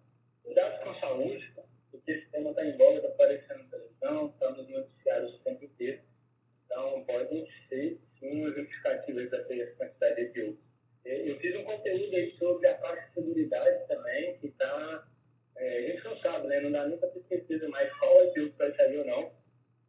[0.42, 1.50] cuidado com a saúde,
[1.90, 3.70] porque esse tema está em voga, está aparecendo
[4.02, 6.00] televisão, está nos noticiários o tempo inteiro.
[6.66, 10.72] Então, podem ser, sim, uma justificativa para essa quantidade de outros.
[11.04, 15.08] É, eu fiz um conteúdo aí sobre a parte de seguridade também, que está.
[15.56, 16.60] É, a gente não sabe, né?
[16.60, 19.32] Não dá nem para ter certeza mais qual é o que vai sair ou não.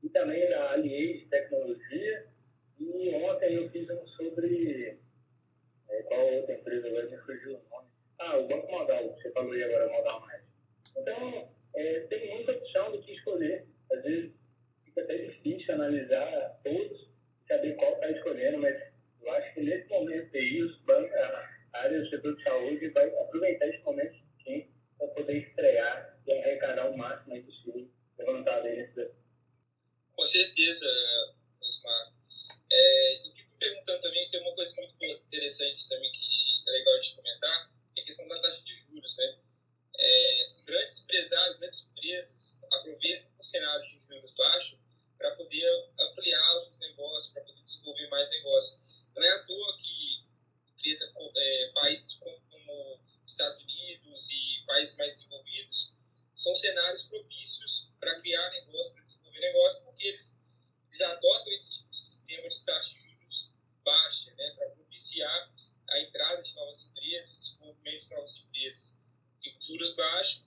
[0.02, 2.28] E também da Aliage Tecnologia.
[2.80, 4.97] E ontem eu fiz um sobre.
[5.89, 7.88] É, qual outra empresa agora me fugiu o nome?
[8.19, 10.41] Ah, o Banco Modal, você falou aí agora, Modal Mais.
[10.97, 13.67] Então, é, tem muita opção do que escolher.
[13.93, 14.32] Às vezes
[14.86, 17.08] fica até difícil analisar todos,
[17.47, 18.75] saber qual está escolhendo, mas
[19.21, 23.08] eu acho que nesse momento aí, os bancos, a área do setor de saúde vai
[23.17, 29.12] aproveitar esse momento sim para poder estrear e arrecadar o máximo possível levantado aí nesse
[30.15, 30.86] Com certeza,
[31.62, 32.13] Osmar.
[32.71, 37.15] É, eu fico perguntando também, tem uma coisa muito interessante também que é legal de
[37.15, 39.38] comentar, é a questão da taxa de juros, né?
[39.99, 42.42] É, grandes empresários, grandes empresas
[42.73, 44.79] aproveitam o cenário de juros baixos
[45.17, 49.05] para poder ampliar os negócios, para poder desenvolver mais negócios.
[49.15, 50.23] Não é à toa que
[50.83, 55.93] empresa, é, países como, Estados Unidos e países mais desenvolvidos
[56.36, 60.36] são cenários propícios para criar negócio, para desenvolver negócio, porque eles,
[60.89, 63.51] eles adotam esse tipo de sistema de taxa de juros
[63.83, 65.51] baixa, né, para propiciar
[65.89, 68.97] a entrada de novas empresas, o desenvolvimento de novas empresas.
[69.41, 70.45] E com juros baixos,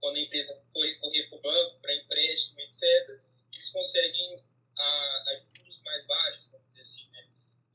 [0.00, 3.20] quando a empresa for recorrer para o banco, para empréstimo, etc.,
[3.52, 4.44] eles conseguem
[4.76, 6.48] a, a juros mais baixos,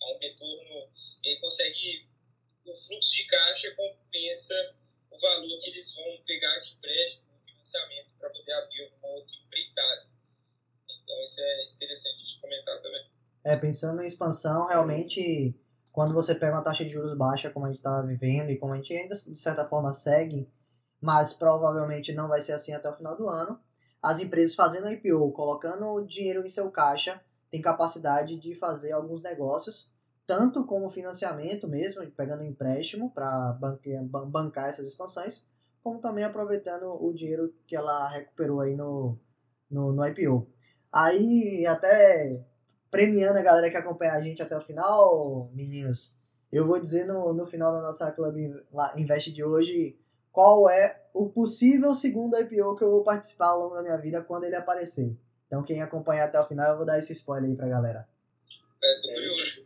[0.04, 0.90] a um retorno,
[1.24, 2.08] ele consegue,
[2.66, 4.76] o fluxo de caixa compensa
[5.10, 10.08] o valor que eles vão pegar de empréstimo, financiamento, para poder abrir alguma outra empreitada.
[10.90, 13.06] Então, isso é interessante de comentar também.
[13.46, 15.58] É, pensando em expansão, realmente,
[15.90, 18.74] quando você pega uma taxa de juros baixa, como a gente estava vivendo, e como
[18.74, 20.52] a gente ainda, de certa forma, segue,
[21.00, 23.58] mas provavelmente não vai ser assim até o final do ano,
[24.02, 29.90] as empresas fazendo IPO, colocando dinheiro em seu caixa, têm capacidade de fazer alguns negócios
[30.28, 33.58] tanto como financiamento mesmo, pegando empréstimo para
[34.28, 35.48] bancar essas expansões,
[35.82, 39.18] como também aproveitando o dinheiro que ela recuperou aí no,
[39.72, 40.50] no, no IPO.
[40.92, 42.44] Aí, até
[42.94, 46.16] premiando a galera que acompanha a gente até o final, meninos,
[46.52, 48.36] eu vou dizer no, no final da nossa Club
[48.96, 49.98] Invest de hoje
[50.32, 54.22] qual é o possível segundo IPO que eu vou participar ao longo da minha vida
[54.22, 55.12] quando ele aparecer.
[55.48, 58.08] Então, quem acompanhar até o final, eu vou dar esse spoiler aí pra galera.
[58.84, 59.66] É, curioso.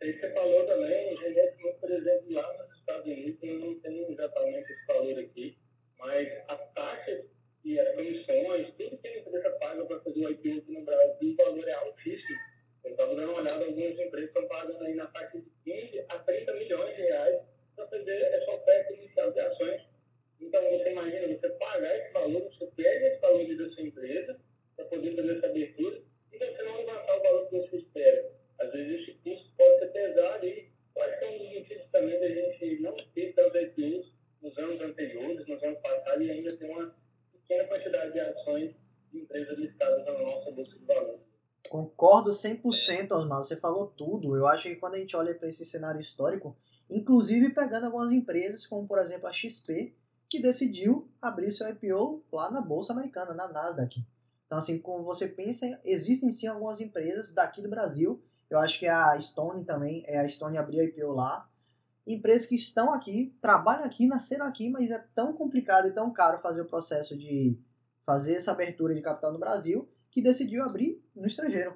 [0.00, 4.72] aí você falou também, remete por exemplo, lá nos Estados Unidos, eu não tenho exatamente
[4.72, 5.58] esse valor aqui,
[5.98, 7.26] mas as taxas
[7.64, 11.32] e as comissões, tudo que a empresa paga para fazer o IPO aqui no Brasil,
[11.32, 12.38] o valor é altíssimo.
[12.84, 16.18] Eu estava dando uma olhada, algumas empresas estão pagando aí na faixa de 15 a
[16.18, 17.40] 30 milhões de reais
[17.76, 19.82] para fazer essa oferta inicial de ações.
[20.40, 24.40] Então, você imagina, você pagar esse valor, você pega esse valor da sua empresa
[24.76, 28.72] para poder fazer essa abertura e você não levantar o valor que você espera às
[28.72, 32.80] vezes esse custo pode ser pesado e pode ser um dos motivos também da gente
[32.80, 36.94] não ter tantos IPOs nos anos anteriores, nos anos passados, e ainda ter uma
[38.12, 38.74] de ações
[39.10, 41.20] de empresas listadas na nossa bolsa de valores.
[41.68, 43.38] Concordo 100%, Osmar.
[43.38, 44.36] Você falou tudo.
[44.36, 46.56] Eu acho que quando a gente olha para esse cenário histórico,
[46.90, 49.94] inclusive pegando algumas empresas, como por exemplo a XP,
[50.28, 54.04] que decidiu abrir seu IPO lá na Bolsa Americana, na Nasdaq.
[54.46, 58.22] Então, assim, como você pensa, existem sim algumas empresas daqui do Brasil.
[58.50, 61.48] Eu acho que a Stone também, é a Stone abriu IPO lá.
[62.06, 66.40] Empresas que estão aqui, trabalham aqui, nasceram aqui, mas é tão complicado e tão caro
[66.40, 67.58] fazer o processo de
[68.04, 71.74] fazer essa abertura de capital no Brasil que decidiu abrir no estrangeiro.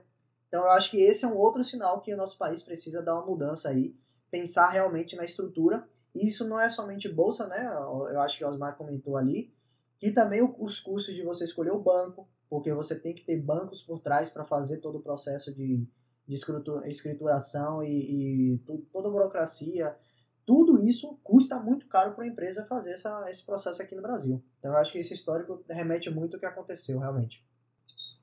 [0.48, 3.14] Então eu acho que esse é um outro sinal que o nosso país precisa dar
[3.14, 3.96] uma mudança aí,
[4.30, 5.88] pensar realmente na estrutura.
[6.14, 7.66] E isso não é somente bolsa, né?
[7.66, 9.52] Eu acho que o Osmar comentou ali,
[9.98, 13.82] que também os custos de você escolher o banco, porque você tem que ter bancos
[13.82, 15.86] por trás para fazer todo o processo de,
[16.26, 16.34] de
[16.86, 18.58] escrituração e, e
[18.92, 19.96] toda a burocracia.
[20.46, 24.42] Tudo isso custa muito caro para a empresa fazer essa, esse processo aqui no Brasil.
[24.58, 27.44] Então eu acho que esse histórico remete muito ao que aconteceu realmente.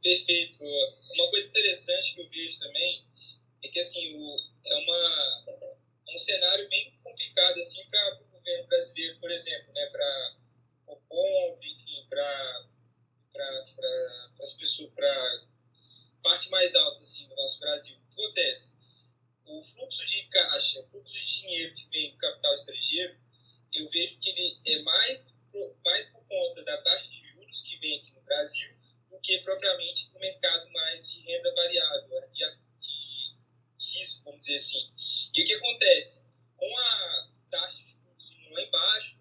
[0.02, 0.64] Perfeito.
[0.64, 3.06] Uma coisa interessante que eu vejo também
[3.64, 5.44] é que assim, o, é uma,
[6.16, 10.36] um cenário bem complicado assim, para o governo brasileiro, por exemplo, né, para
[10.88, 11.58] o POM,
[12.10, 12.68] para
[13.34, 15.46] para as pessoas, para
[16.22, 17.96] parte mais alta assim, do nosso Brasil.
[17.96, 18.74] O que acontece?
[19.46, 23.16] O fluxo de caixa, o fluxo de dinheiro que vem do capital estrangeiro,
[23.74, 25.34] eu vejo que ele é mais,
[25.84, 28.74] mais por conta da taxa de juros que vem aqui no Brasil
[29.10, 32.46] do que propriamente no mercado mais de renda variável, de,
[33.78, 34.92] de risco, vamos dizer assim.
[35.34, 36.24] E o que acontece?
[36.58, 39.18] Com a taxa de juros lá embaixo,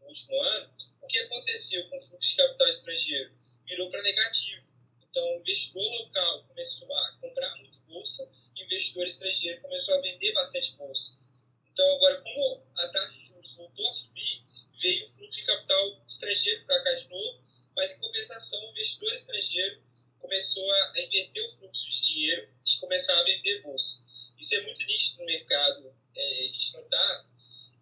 [0.00, 3.44] no último ano, o que aconteceu com o fluxo de capital estrangeiro?
[3.66, 4.64] virou para negativo.
[5.10, 10.00] Então, o investidor local começou a comprar muito bolsa e o investidor estrangeiro começou a
[10.00, 11.16] vender bastante bolsa.
[11.72, 14.42] Então, agora, como a taxa de juros voltou a subir,
[14.80, 17.44] veio o fluxo de capital estrangeiro para cá de novo,
[17.76, 19.82] mas em compensação, o investidor estrangeiro
[20.20, 24.02] começou a inverter o fluxo de dinheiro e começar a vender bolsa.
[24.38, 27.26] Isso é muito nítido no mercado, é, a gente notar,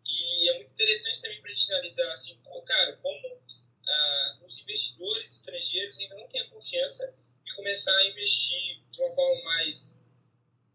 [0.04, 3.42] e é muito interessante também para a gente analisar assim, cara, como
[3.88, 9.14] ah, os investidores estrangeiros ainda não têm a confiança de começar a investir de uma
[9.14, 9.98] forma mais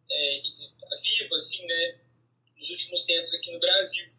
[0.09, 0.41] é,
[1.01, 1.99] viva, assim, né,
[2.57, 4.09] nos últimos tempos aqui no Brasil.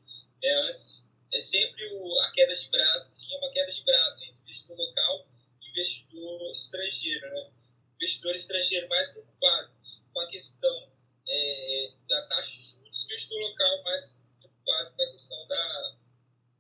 [0.43, 4.25] É, antes, é sempre o, a queda de braço, assim, é uma queda de braço
[4.25, 5.29] entre investidor local
[5.63, 7.51] e investidor estrangeiro, né?
[7.97, 9.73] Investidor estrangeiro mais preocupado
[10.13, 10.93] com a questão
[11.29, 15.97] é, da taxa de juros, investidor local mais preocupado com a questão da,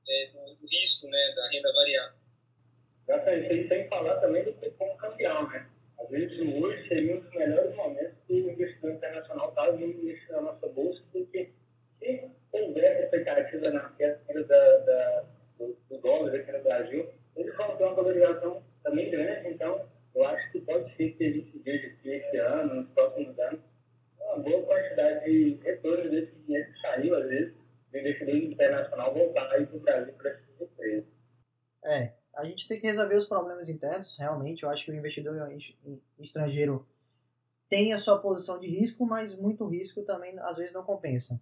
[0.09, 2.19] é, do, do risco, né, da renda variável.
[3.09, 5.67] Exatamente, sem falar também do como cambial, né?
[5.99, 10.31] Às vezes hoje seria um dos melhores momentos que o investidor internacional está vindo investir
[10.31, 11.51] na nossa bolsa, porque
[11.99, 15.25] se houver expectativa na queda da, da,
[15.59, 20.25] do, do dólar aqui no Brasil, eles vão ter uma valorização também grande, então eu
[20.27, 23.61] acho que pode ser que a gente veja aqui esse ano, nos próximos anos,
[24.21, 27.55] uma boa quantidade de retorno desse dinheiro que saiu, às vezes,
[27.91, 31.05] do investidor internacional voltar aí para o Brasil para essas empresas.
[31.87, 34.63] É, a gente tem que resolver os problemas internos, realmente.
[34.63, 35.37] Eu acho que o investidor
[36.19, 36.87] estrangeiro
[37.69, 41.41] tem a sua posição de risco, mas muito risco também às vezes não compensa.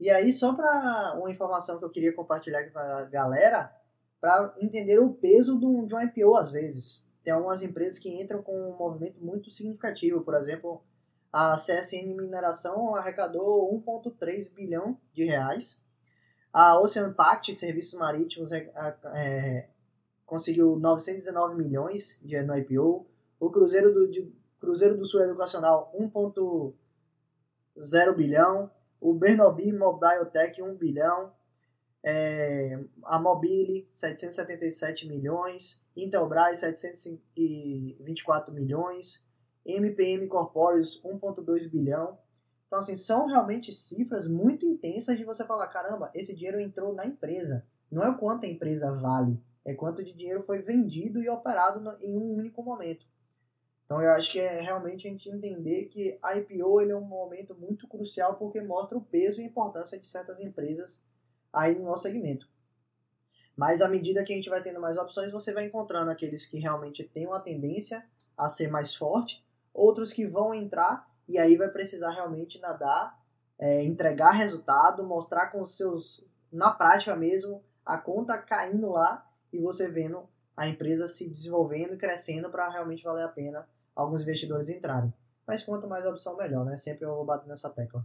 [0.00, 3.72] E aí, só para uma informação que eu queria compartilhar com a galera,
[4.20, 7.04] para entender o peso de um, IPO às vezes.
[7.24, 10.22] Tem algumas empresas que entram com um movimento muito significativo.
[10.22, 10.82] Por exemplo,
[11.32, 15.80] a CSN Mineração arrecadou 1,3 bilhão de reais.
[16.52, 18.70] A Ocean Pact, Serviços Marítimos, é,
[19.14, 19.68] é,
[20.32, 23.06] conseguiu 919 milhões de, no IPO.
[23.38, 28.70] O Cruzeiro do, de, Cruzeiro do Sul Educacional, 1,0 bilhão.
[28.98, 31.34] O Bernobi Mobile Tech, 1 bilhão.
[32.02, 35.84] É, a Mobile, 777 milhões.
[35.94, 39.22] Intelbras, 724 milhões.
[39.66, 42.16] MPM Corporeus, 1,2 bilhão.
[42.66, 47.04] Então, assim, são realmente cifras muito intensas de você falar: caramba, esse dinheiro entrou na
[47.04, 47.66] empresa.
[47.90, 51.80] Não é o quanto a empresa vale, é quanto de dinheiro foi vendido e operado
[51.80, 53.06] no, em um único momento.
[53.84, 57.04] Então eu acho que é realmente a gente entender que a IPO ele é um
[57.04, 61.00] momento muito crucial porque mostra o peso e importância de certas empresas
[61.52, 62.48] aí no nosso segmento.
[63.54, 66.58] Mas à medida que a gente vai tendo mais opções, você vai encontrando aqueles que
[66.58, 68.04] realmente têm uma tendência
[68.36, 73.20] a ser mais forte, outros que vão entrar e aí vai precisar realmente nadar,
[73.58, 79.90] é, entregar resultado, mostrar com seus na prática mesmo a conta caindo lá e você
[79.90, 85.12] vendo a empresa se desenvolvendo e crescendo para realmente valer a pena alguns investidores entrarem.
[85.46, 86.76] Mas quanto mais opção, melhor, né?
[86.76, 88.04] Sempre eu vou bater nessa tecla.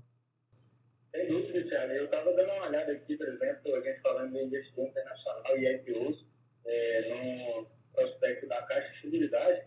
[1.11, 1.93] Sem dúvida, Thiago.
[1.93, 5.75] Eu estava dando uma olhada aqui, por exemplo, a gente falando de investimento internacional e
[5.75, 6.25] IPOs
[6.65, 9.63] é, no prospecto da Caixa de Fidelidade.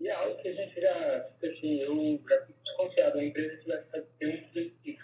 [0.00, 3.62] E é algo que a gente já, tipo assim, eu já fico desconfiado, a empresa
[3.66, 4.98] vai ter um float de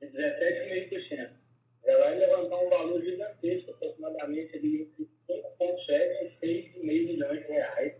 [0.00, 1.41] 17,5%.
[1.84, 4.90] Ela vai levantar um valor gigantesco, aproximadamente entre
[5.28, 7.94] 5,7 e 6,5 milhões de reais.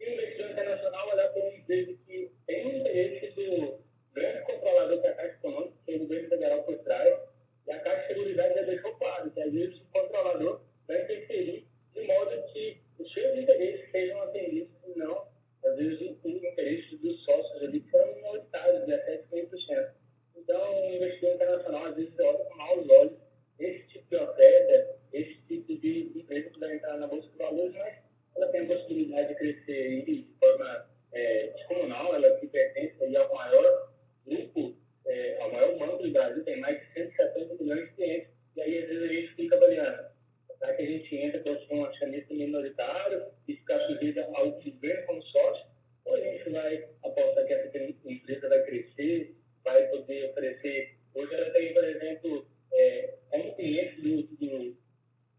[0.00, 3.80] E o investidor internacional olhar para uma empresa que tem interesse do
[4.14, 7.20] grande controlador que é a Caixa Econômica, que é o governo federal por trás,
[7.66, 11.66] e a Caixa de Seguridade já deixou claro que às vezes o controlador vai interferir
[11.94, 15.26] de modo que os seus interesses sejam atendidos e não,
[15.64, 19.92] às vezes, os interesses dos sócios ali, que são minoritários, 17,5%.
[20.36, 23.18] Então, o investidor internacional, às vezes, olha com maus olhos
[23.60, 27.74] esse tipo de oferta, esse tipo de empresa que vai entrar na Bolsa de Valores,
[27.74, 27.94] mas
[28.34, 33.32] ela tem a possibilidade de crescer de forma é, descomunal, ela que pertence aí ao
[33.32, 33.92] maior
[34.26, 38.62] grupo, é, ao maior banco do Brasil, tem mais de 170 milhões de clientes, e
[38.62, 40.12] aí às vezes a gente fica avaliando,
[40.62, 45.22] será que a gente entra com um acionista minoritário e ficar sujeito ao governo como
[45.22, 45.66] sócio,
[46.04, 49.34] ou a gente vai apostar que essa empresa vai crescer,
[49.64, 54.76] vai poder oferecer, hoje ela tem, por exemplo, é, como cliente do, do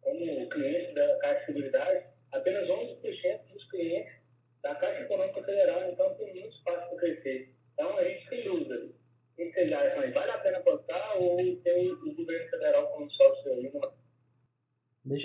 [0.01, 4.13] como cliente da Caixa de Seguridade, apenas 11% dos clientes
[4.61, 7.53] da Caixa Econômica Federal, então tem muito espaço para crescer.
[7.73, 8.75] Então a gente tem dúvida.
[8.75, 10.11] O que vocês acham aí?
[10.11, 13.71] Vale a pena apostar ou ter o, o governo federal como sócio aí?
[13.71, 13.93] Numa...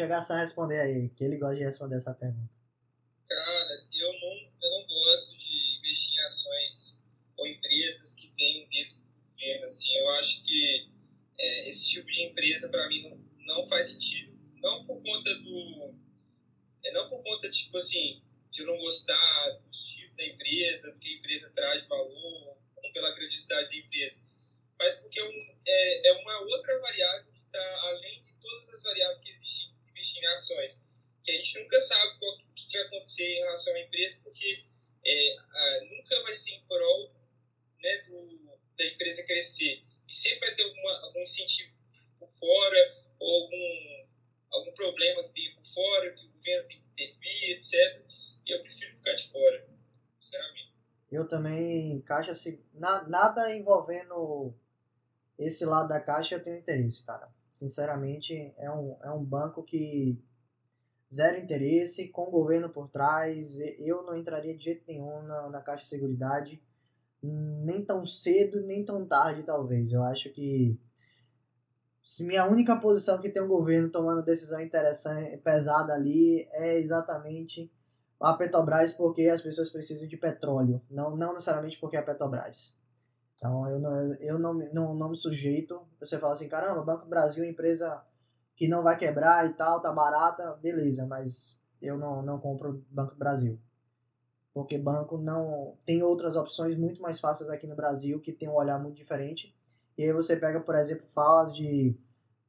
[0.08, 2.50] Gassan responder aí, que ele gosta de responder essa pergunta.
[3.28, 6.98] Cara, eu não, eu não gosto de investir em ações
[7.36, 9.64] ou empresas que têm um dedo do governo.
[9.64, 10.88] Assim, eu acho que
[11.38, 14.36] é, esse tipo de empresa, para mim, não, não faz sentido.
[14.56, 15.94] Não por conta do.
[16.84, 20.98] É, não por conta, tipo assim, de eu não gostar do estilo da empresa, do
[20.98, 24.18] que a empresa traz de valor, ou pela grandiosidade da empresa,
[24.78, 28.82] mas porque é, um, é, é uma outra variável que está além de todas as
[28.82, 30.80] variáveis que existem em investir em ações.
[31.24, 34.64] Que a gente nunca sabe qual, o que vai acontecer em relação à empresa, porque
[35.04, 37.12] é, a, nunca vai ser em prol
[37.80, 39.82] né, do, da empresa crescer.
[40.06, 41.72] E sempre vai ter alguma, algum incentivo
[42.18, 44.06] por fora, ou algum,
[44.50, 48.04] algum problema que tem por fora, que o governo tem que intervir, etc.
[48.46, 49.68] E eu prefiro ficar de fora,
[50.20, 50.72] sinceramente.
[51.10, 52.34] Eu também, Caixa,
[53.08, 54.54] na, nada envolvendo
[55.38, 57.28] esse lado da Caixa eu tenho interesse, cara.
[57.52, 60.22] Sinceramente, é um, é um banco que
[61.12, 65.60] zero interesse, com o governo por trás, eu não entraria de jeito nenhum na, na
[65.60, 66.62] Caixa de Seguridade,
[67.22, 69.92] nem tão cedo, nem tão tarde, talvez.
[69.92, 70.78] Eu acho que
[72.02, 77.72] se minha única posição que tem um governo tomando decisão interessante, pesada ali, é exatamente
[78.20, 82.74] a Petrobras, porque as pessoas precisam de petróleo, não, não necessariamente porque é a Petrobras.
[83.38, 85.80] Então eu não, eu não, não, não me sujeito.
[86.00, 88.02] Você fala assim, caramba, Banco Brasil é empresa
[88.56, 93.14] que não vai quebrar e tal, tá barata, beleza, mas eu não, não compro Banco
[93.14, 93.58] Brasil.
[94.52, 95.76] Porque banco não.
[95.86, 99.54] Tem outras opções muito mais fáceis aqui no Brasil que tem um olhar muito diferente.
[99.96, 101.96] E aí você pega, por exemplo, falas de,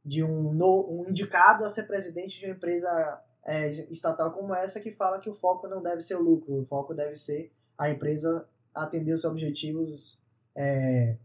[0.03, 4.79] de um, no, um indicado a ser presidente de uma empresa é, estatal como essa
[4.79, 7.89] que fala que o foco não deve ser o lucro, o foco deve ser a
[7.89, 10.19] empresa atender os objetivos
[10.59, 11.17] é,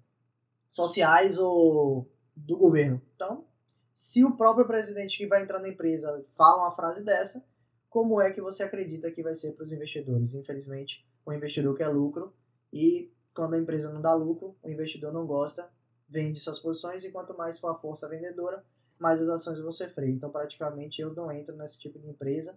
[0.70, 3.02] sociais ou do governo.
[3.16, 3.44] Então,
[3.92, 7.44] se o próprio presidente que vai entrar na empresa fala uma frase dessa,
[7.90, 10.34] como é que você acredita que vai ser para os investidores?
[10.34, 12.32] Infelizmente, o investidor quer lucro
[12.72, 15.68] e quando a empresa não dá lucro, o investidor não gosta,
[16.08, 18.64] vende suas posições e quanto mais for a força vendedora,
[18.98, 20.10] mais as ações vão sofrer.
[20.10, 22.56] Então, praticamente, eu não entro nesse tipo de empresa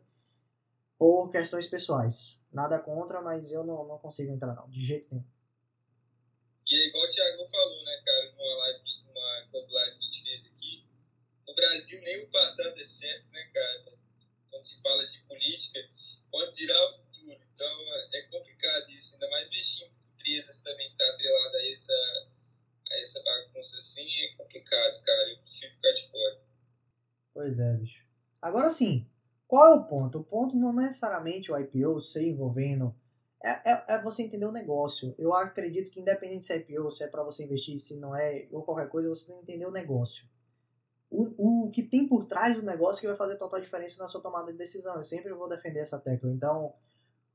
[0.96, 2.40] por questões pessoais.
[2.52, 5.26] Nada contra, mas eu não, não consigo entrar não, de jeito nenhum.
[6.70, 10.12] E é igual o Thiago falou, né, cara, numa live, numa club live que a
[10.12, 10.86] gente fez aqui,
[11.48, 13.94] no Brasil nem o passado é certo, né, cara?
[14.50, 15.80] Quando se fala de política,
[16.32, 17.40] pode tirar o futuro.
[17.54, 17.78] Então
[18.14, 21.94] é complicado isso, ainda mais investir em empresas também que está atrelada a essa,
[22.90, 25.30] a essa bagunça assim, é complicado, cara.
[25.30, 26.42] Eu prefiro ficar de fora.
[27.32, 28.04] Pois é, bicho.
[28.42, 29.08] Agora sim,
[29.48, 30.18] qual é o ponto?
[30.18, 32.96] O ponto não necessariamente o IPO ser envolvendo.
[33.44, 35.14] É, é, é, você entender o negócio.
[35.20, 38.48] Eu acredito que independente se é IPO, se é para você investir, se não é,
[38.52, 40.28] ou qualquer coisa, você tem que entender o negócio
[41.10, 44.22] o, o que tem por trás do negócio que vai fazer total diferença na sua
[44.22, 44.96] tomada de decisão.
[44.96, 46.30] Eu sempre vou defender essa tecla.
[46.30, 46.74] Então,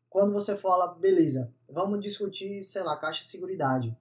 [0.09, 3.97] quando você fala, beleza, vamos discutir, sei lá, caixa de seguridade.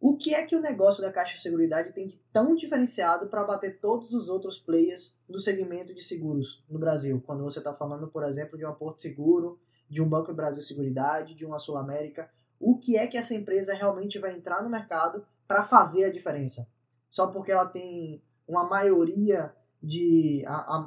[0.00, 3.42] O que é que o negócio da caixa de seguridade tem de tão diferenciado para
[3.42, 7.20] bater todos os outros players no segmento de seguros no Brasil?
[7.26, 9.58] Quando você está falando, por exemplo, de uma Porto Seguro,
[9.90, 13.74] de um Banco Brasil Seguridade, de uma Sul América, o que é que essa empresa
[13.74, 16.68] realmente vai entrar no mercado para fazer a diferença?
[17.10, 20.42] Só porque ela tem uma maioria de.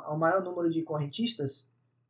[0.10, 1.68] O maior número de correntistas,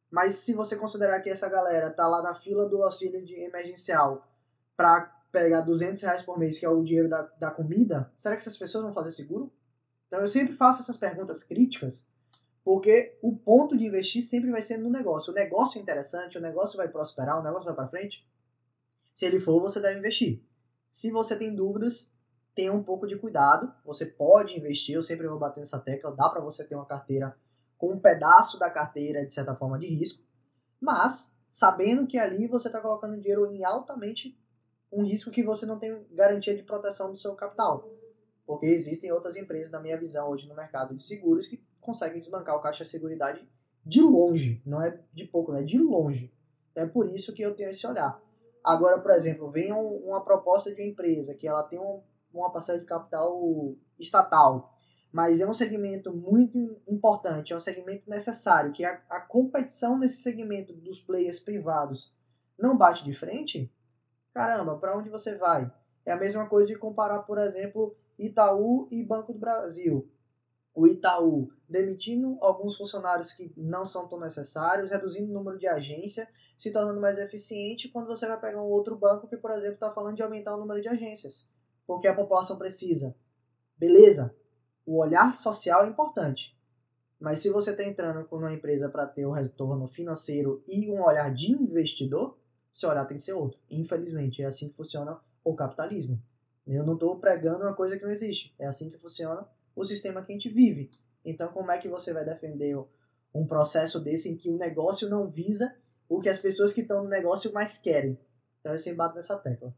[0.10, 4.28] Mas se você considerar que essa galera tá lá na fila do auxílio de emergencial
[4.76, 8.42] para pegar 200 reais por mês, que é o dinheiro da, da comida, será que
[8.42, 9.52] essas pessoas vão fazer seguro?
[10.08, 12.06] Então eu sempre faço essas perguntas críticas,
[12.64, 15.32] porque o ponto de investir sempre vai ser no negócio.
[15.32, 18.28] O negócio é interessante, o negócio vai prosperar, o negócio vai para frente.
[19.14, 20.44] Se ele for, você deve investir.
[20.90, 22.10] Se você tem dúvidas,
[22.54, 23.74] tenha um pouco de cuidado.
[23.86, 27.36] Você pode investir, eu sempre vou bater nessa tecla, dá para você ter uma carteira
[27.78, 30.24] com um pedaço da carteira, de certa forma, de risco,
[30.80, 34.38] mas sabendo que ali você está colocando dinheiro em altamente
[34.92, 37.90] um risco que você não tem garantia de proteção do seu capital.
[38.46, 42.56] Porque existem outras empresas, na minha visão, hoje no mercado de seguros, que conseguem desbancar
[42.56, 43.48] o caixa de seguridade
[43.86, 46.32] de longe, não é de pouco, é de longe.
[46.76, 48.22] É por isso que eu tenho esse olhar.
[48.64, 52.02] Agora, por exemplo, vem uma proposta de uma empresa que ela tem um,
[52.34, 54.72] uma parcela de capital estatal
[55.12, 56.58] mas é um segmento muito
[56.88, 62.14] importante, é um segmento necessário, que a, a competição nesse segmento dos players privados
[62.58, 63.70] não bate de frente,
[64.34, 65.72] caramba, para onde você vai?
[66.06, 70.10] É a mesma coisa de comparar, por exemplo, Itaú e Banco do Brasil.
[70.74, 76.28] O Itaú demitindo alguns funcionários que não são tão necessários, reduzindo o número de agência,
[76.58, 79.92] se tornando mais eficiente, quando você vai pegar um outro banco que, por exemplo, está
[79.94, 81.46] falando de aumentar o número de agências,
[81.86, 83.16] porque a população precisa.
[83.78, 84.36] Beleza,
[84.86, 86.58] o olhar social é importante.
[87.20, 91.04] Mas se você está entrando com uma empresa para ter um retorno financeiro e um
[91.04, 92.38] olhar de investidor,
[92.72, 93.60] seu olhar tem que ser outro.
[93.70, 96.22] Infelizmente, é assim que funciona o capitalismo.
[96.66, 98.56] Eu não estou pregando uma coisa que não existe.
[98.58, 100.90] É assim que funciona o sistema que a gente vive.
[101.24, 102.76] Então, como é que você vai defender
[103.34, 105.76] um processo desse em que o negócio não visa
[106.10, 108.18] o que as pessoas que estão no negócio mais querem?
[108.60, 109.76] Então, eu sempre bato nessa tecla.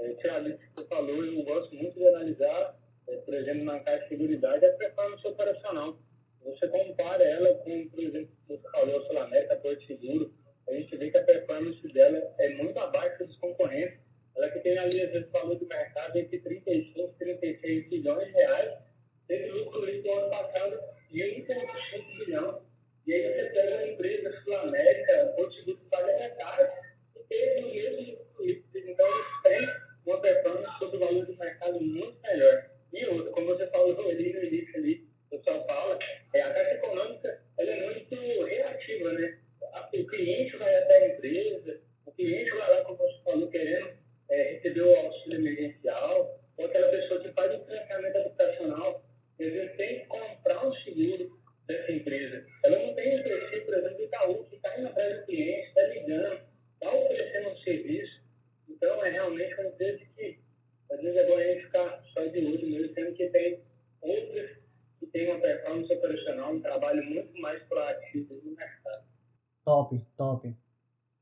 [0.00, 2.80] É, Thiago, você falou, eu gosto muito de analisar
[3.10, 5.98] é, por exemplo, na caixa de seguridade, a performance operacional.
[6.44, 10.32] Você compara ela com, por exemplo, você falou, a Sul América, Porto Seguro,
[10.68, 13.98] a gente vê que a performance dela é muito abaixo dos concorrentes.
[14.36, 18.32] Ela que tem ali, às vezes, valor do mercado entre 35 e 36 bilhões de
[18.32, 18.78] reais,
[19.26, 20.80] teve lucro no ano passado
[21.10, 22.62] de 1,5 bilhão.
[23.06, 26.70] E aí você pega uma empresa, Sul América, Porto Seguro, que paga metade,
[27.16, 28.64] e teve o mesmo lucro.
[28.74, 32.70] Então, eles têm performance sobre o valor do mercado muito melhor.
[32.92, 35.98] E outra, como você falou ali no início ali do São Paulo,
[36.34, 39.38] é, a Caixa Econômica ela é muito reativa, né?
[39.94, 43.90] O cliente vai até a empresa, o cliente vai lá, como você falou, querendo
[44.30, 49.04] é, receber o auxílio emergencial, ou aquela pessoa que faz o financiamento habitacional,
[49.40, 51.30] às vezes tem que comprar um seguro
[51.66, 52.44] dessa empresa.
[52.64, 55.68] Ela não tem o perfil, por exemplo, do Itaú, que está indo atrás do cliente,
[55.68, 56.40] está ligando,
[56.74, 58.19] está oferecendo um serviço.
[58.80, 60.40] Então, é realmente uma empresa que
[60.90, 63.62] às vezes é bom a gente ficar só de olho mesmo, sendo que tem
[64.00, 64.58] outras
[64.98, 69.04] que têm uma performance operacional, um trabalho muito mais proativo no mercado.
[69.64, 70.56] Top, top.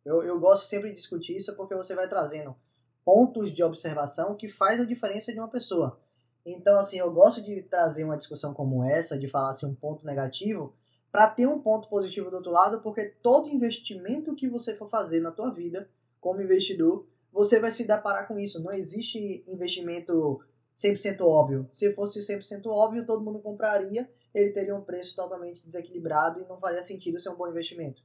[0.04, 2.56] Eu, eu gosto sempre de discutir isso porque você vai trazendo
[3.04, 6.00] pontos de observação que faz a diferença de uma pessoa.
[6.46, 10.06] Então, assim, eu gosto de trazer uma discussão como essa, de falar assim, um ponto
[10.06, 10.74] negativo,
[11.10, 15.20] para ter um ponto positivo do outro lado, porque todo investimento que você for fazer
[15.20, 15.88] na tua vida,
[16.20, 17.06] como investidor,
[17.38, 18.60] você vai se deparar com isso.
[18.60, 20.40] Não existe investimento
[20.76, 21.68] 100% óbvio.
[21.70, 26.58] Se fosse 100% óbvio, todo mundo compraria, ele teria um preço totalmente desequilibrado e não
[26.58, 28.02] faria sentido ser um bom investimento.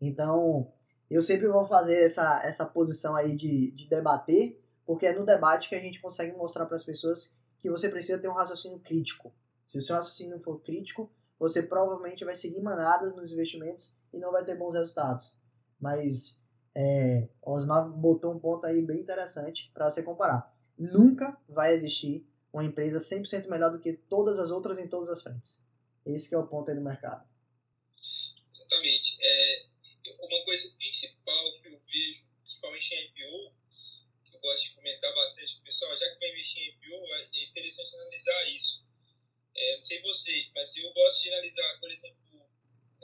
[0.00, 0.72] Então,
[1.08, 5.68] eu sempre vou fazer essa, essa posição aí de, de debater, porque é no debate
[5.68, 9.32] que a gente consegue mostrar para as pessoas que você precisa ter um raciocínio crítico.
[9.64, 11.08] Se o seu raciocínio for crítico,
[11.38, 15.32] você provavelmente vai seguir manadas nos investimentos e não vai ter bons resultados.
[15.80, 16.41] Mas
[16.74, 20.52] é, Osmar botou um ponto aí bem interessante para você comparar.
[20.78, 25.22] Nunca vai existir uma empresa 100% melhor do que todas as outras em todas as
[25.22, 25.60] frentes.
[26.04, 27.26] Esse é o ponto aí do mercado.
[28.52, 29.16] Exatamente.
[29.20, 29.66] É,
[30.18, 33.54] uma coisa principal que eu vejo, principalmente em IPO,
[34.24, 37.14] que eu gosto de comentar bastante com o pessoal, já que vai investir em IPO,
[37.14, 38.82] é interessante analisar isso.
[39.54, 42.16] É, não sei vocês, mas eu gosto de analisar, por exemplo,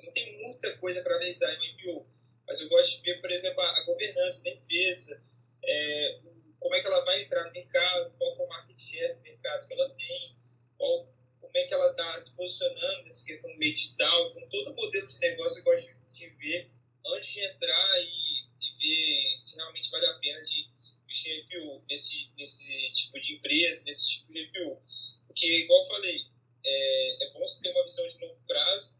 [0.03, 2.18] não tenho muita coisa para analisar em um IPO,
[2.49, 5.23] mas eu gosto de ver, por exemplo, a, governança da empresa,
[5.63, 6.21] é,
[6.59, 9.69] como é que ela vai entrar no mercado, qual é o market share do mercado
[9.69, 10.35] que ela tem,
[10.79, 11.07] qual,
[11.43, 14.31] como é que ela está se posicionando nessa questão do medital.
[14.31, 16.71] Então, todo modelo de negócio eu gosto de ver
[17.07, 20.69] antes de entrar e, e ver se realmente vale a pena de
[21.05, 24.83] investir em IPO, nesse, nesse tipo de empresa, nesse tipo de IPO.
[25.27, 26.21] Porque, igual eu falei,
[26.65, 28.91] é, é bom você ter uma visão de longo prazo,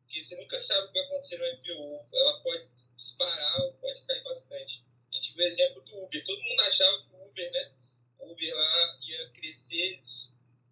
[0.00, 2.08] porque você nunca sabe o que vai acontecer no IPO.
[2.12, 2.75] Ela pode
[3.06, 4.84] disparar pode cair bastante.
[5.10, 6.24] A gente viu o exemplo do Uber.
[6.24, 7.72] Todo mundo achava que o Uber, né?
[8.18, 10.02] O Uber lá ia crescer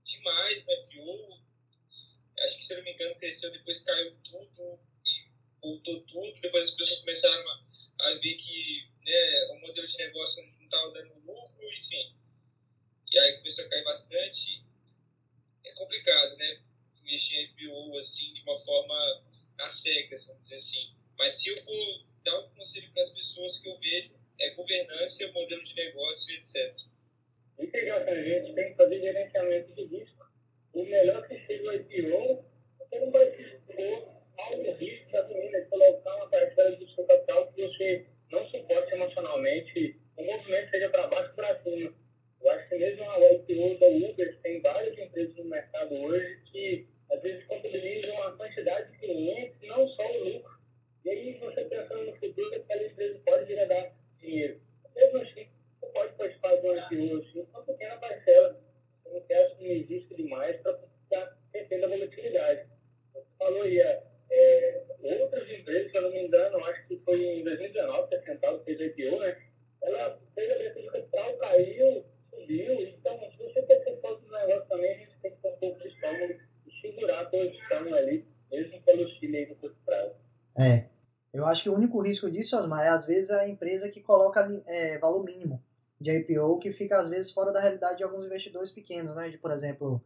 [0.05, 1.45] demais na IPO.
[2.39, 5.29] Acho que, se eu não me engano, cresceu, depois caiu tudo e
[5.63, 7.63] voltou voltou tudo, depois as pessoas começaram a,
[8.01, 12.17] a ver que né, o modelo de negócio não estava dando lucro, enfim.
[13.13, 14.65] E aí começou a cair bastante.
[15.65, 16.61] É complicado, né?
[17.01, 19.25] Investir em IPO assim, de uma forma
[19.59, 20.95] a cegas, vamos dizer assim.
[21.17, 25.29] Mas se eu for dar um conselho para as pessoas que eu vejo, é governança,
[25.33, 26.75] modelo de negócio, etc.
[27.59, 30.27] Integrar a gente tem que fazer gerenciamento de risco.
[30.73, 32.45] O melhor que seja o IPO,
[32.79, 37.05] você não vai se expor ao risco da família de colocar uma parcela do seu
[37.05, 41.95] capital que você não suporte emocionalmente, o movimento seja para baixo ou para cima.
[42.41, 46.87] Eu acho que mesmo a IPO da Uber, tem várias empresas no mercado hoje que
[47.13, 50.55] às vezes contabilizam a quantidade de clientes, não só o lucro.
[51.05, 54.59] E aí você pensando no futuro, aquela empresa pode vir a dar dinheiro.
[54.97, 55.47] Mesmo assim,
[55.79, 58.59] você pode participar de um IPO assim, uma pequena parcela.
[59.03, 62.69] Você não quer assumir risco demais para ficar retendo a volatilidade.
[63.13, 67.23] Você falou aí, é, é, outras empresas, se eu não me engano, acho que foi
[67.23, 69.43] em 2019 que a Central fez a IPO, né?
[69.83, 72.81] Ela fez a abertura de capital, caiu, subiu.
[72.81, 75.57] Então, se você quer ser sócio do negócio também, a gente tem que ter um
[75.57, 80.15] pouco de estômago e segurar a posição ali, mesmo pelo Chile aí no curto prazo.
[80.59, 80.95] É.
[81.35, 84.49] Eu acho que o único risco disso, Osmar, é às vezes a empresa que coloca
[84.67, 85.63] é, valor mínimo
[86.01, 89.29] de IPO que fica às vezes fora da realidade de alguns investidores pequenos, né?
[89.29, 90.03] De, por exemplo,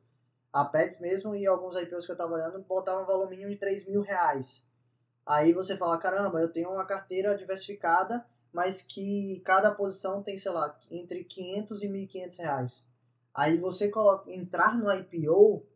[0.53, 3.87] a Pets mesmo e alguns IPOs que eu estava olhando botavam valor mínimo de 3
[3.87, 4.67] mil reais.
[5.27, 10.51] Aí você fala, caramba, eu tenho uma carteira diversificada, mas que cada posição tem, sei
[10.51, 12.87] lá, entre 500 e 1.500 reais.
[13.35, 15.67] Aí você coloca, entrar no IPO,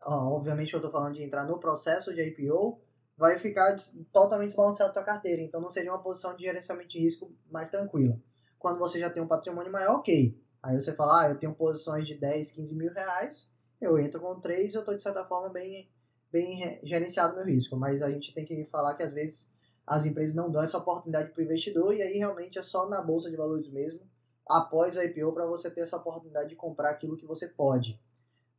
[0.00, 2.80] ó, obviamente eu estou falando de entrar no processo de IPO,
[3.22, 3.76] vai ficar
[4.12, 5.40] totalmente desbalanceado a tua carteira.
[5.42, 8.18] Então não seria uma posição de gerenciamento de risco mais tranquila.
[8.58, 10.36] Quando você já tem um patrimônio maior, ok.
[10.60, 13.48] Aí você fala, ah, eu tenho posições de 10, 15 mil reais,
[13.80, 15.88] eu entro com 3 e eu estou de certa forma bem,
[16.32, 17.76] bem gerenciado meu risco.
[17.76, 19.52] Mas a gente tem que falar que às vezes
[19.86, 23.00] as empresas não dão essa oportunidade para o investidor e aí realmente é só na
[23.00, 24.00] bolsa de valores mesmo,
[24.48, 28.00] após o IPO, para você ter essa oportunidade de comprar aquilo que você pode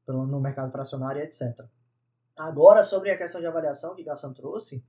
[0.07, 1.65] no mercado fracionário, etc.
[2.35, 4.83] Agora, sobre a questão de avaliação que Gassan trouxe,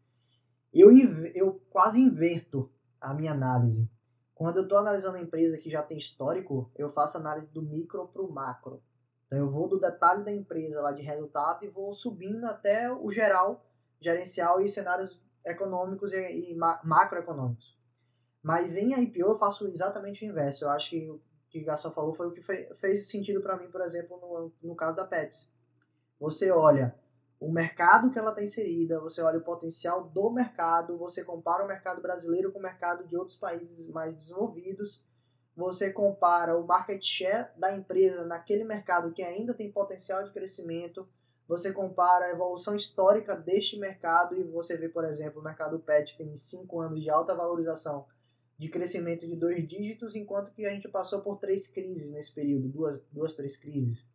[0.72, 0.90] eu,
[1.34, 2.70] eu quase inverto
[3.00, 3.88] a minha análise.
[4.34, 8.08] Quando eu estou analisando uma empresa que já tem histórico, eu faço análise do micro
[8.08, 8.82] para o macro.
[9.26, 13.10] Então eu vou do detalhe da empresa lá de resultado e vou subindo até o
[13.10, 13.64] geral,
[14.00, 17.78] gerencial e cenários econômicos e, e macroeconômicos.
[18.42, 20.64] Mas em IPO eu faço exatamente o inverso.
[20.64, 23.70] Eu acho que o que o Gaston falou foi o que fez sentido para mim,
[23.70, 25.48] por exemplo, no, no caso da Pets.
[26.18, 26.94] Você olha
[27.44, 31.68] o mercado que ela está inserida, você olha o potencial do mercado, você compara o
[31.68, 35.02] mercado brasileiro com o mercado de outros países mais desenvolvidos,
[35.54, 41.06] você compara o market share da empresa naquele mercado que ainda tem potencial de crescimento,
[41.46, 46.16] você compara a evolução histórica deste mercado e você vê, por exemplo, o mercado pet
[46.16, 48.06] tem 5 anos de alta valorização,
[48.56, 52.68] de crescimento de dois dígitos, enquanto que a gente passou por três crises nesse período,
[52.68, 54.06] duas, duas três crises.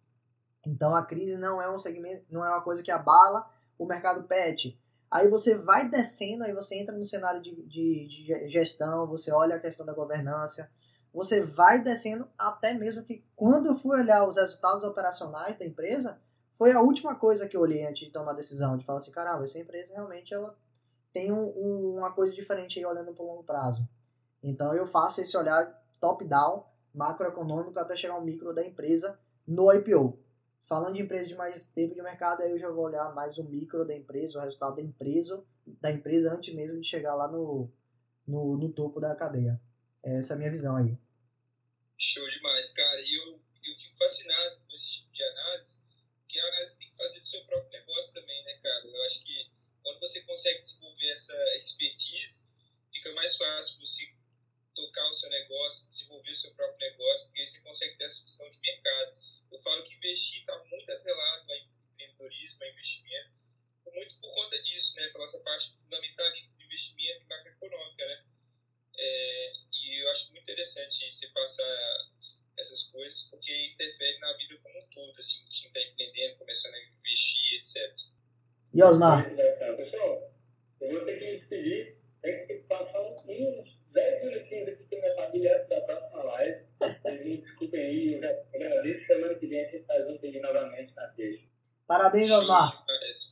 [0.66, 4.24] Então a crise não é um segmento, não é uma coisa que abala o mercado
[4.24, 4.80] pet.
[5.10, 9.55] Aí você vai descendo, aí você entra no cenário de, de, de gestão, você olha
[9.55, 10.70] a questão da governança,
[11.12, 16.20] você vai descendo até mesmo que quando eu fui olhar os resultados operacionais da empresa,
[16.57, 19.12] foi a última coisa que eu olhei antes de tomar a decisão, de falar assim,
[19.12, 20.55] caramba, essa empresa realmente ela
[21.12, 23.88] tem um, um, uma coisa diferente aí olhando para o longo prazo.
[24.43, 30.20] Então eu faço esse olhar top-down, macroeconômico, até chegar ao micro da empresa no IPO.
[30.70, 33.43] Falando de empresa de mais tempo de mercado, aí eu já vou olhar mais o
[33.43, 37.74] micro da empresa, o resultado da empresa, da empresa antes mesmo de chegar lá no,
[38.28, 39.59] no, no topo da cadeia.
[40.03, 40.95] Essa é a minha visão aí.
[41.97, 43.01] Show demais, cara.
[43.01, 45.78] E eu, eu fico fascinado com esse tipo de análise,
[46.22, 48.86] porque a análise tem que fazer do seu próprio negócio também, né, cara?
[48.86, 49.51] Eu acho que
[49.82, 51.34] quando você consegue desenvolver essa
[51.65, 52.43] expertise,
[52.93, 54.13] fica mais fácil você
[54.76, 58.24] tocar o seu negócio, desenvolver o seu próprio negócio, porque aí você consegue ter essa
[58.24, 59.17] visão de mercado
[59.51, 63.32] eu falo que investir está muito atrelado a empreendedorismo, a investimento,
[63.93, 65.07] muito por conta disso, né?
[65.09, 68.24] Pela essa parte fundamentalista de investimento e macroeconômica, né?
[68.97, 72.07] É, e eu acho muito interessante você passar
[72.57, 76.84] essas coisas, porque interfere na vida como um todo, assim, quem está empreendendo, começando a
[76.84, 77.95] investir, etc.
[78.74, 79.30] E Osmar?
[79.78, 80.32] Pessoal,
[80.82, 85.16] eu vou ter que me despedir, tem que passar uns 10 minutinhos aqui com minha
[85.16, 86.66] família antes da próxima live.
[86.80, 89.06] Vocês me desculpem aí, eu já agradeço.
[89.06, 91.14] Semana que vem a gente está junto aí novamente na.
[91.86, 92.84] Parabéns, Osmar.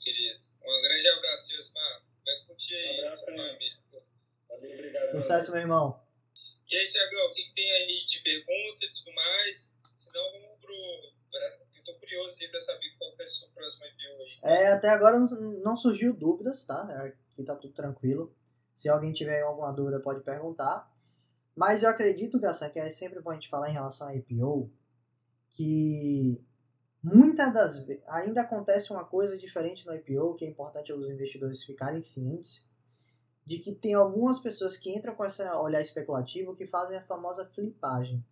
[0.03, 0.39] querido.
[0.63, 2.01] Um grande abraço, Osmar.
[2.25, 3.01] Vai curtir aí.
[3.01, 3.25] Um abraço,
[4.49, 5.11] Valeu, obrigado.
[5.11, 5.99] Sucesso, meu irmão.
[6.69, 9.71] E aí, Tiagão, o que, que, tem aí de pergunta e tudo mais?
[10.03, 10.73] Senão vamos pro.
[10.73, 14.57] Eu tô curioso aí pra saber qual vai ser o próximo IPO aí.
[14.57, 16.81] É, até agora não, surgiu dúvidas, tá?
[17.03, 18.33] Aqui tá tudo tranquilo.
[18.71, 20.89] Se alguém tiver alguma dúvida, pode perguntar.
[21.53, 24.71] Mas eu acredito, Gassan, que é sempre bom a gente falar em relação a IPO,
[25.49, 26.41] que
[27.03, 31.63] muitas das vezes ainda acontece uma coisa diferente no IPO, que é importante os investidores
[31.63, 32.65] ficarem cientes,
[33.43, 37.45] de que tem algumas pessoas que entram com esse olhar especulativo que fazem a famosa
[37.45, 38.23] flipagem.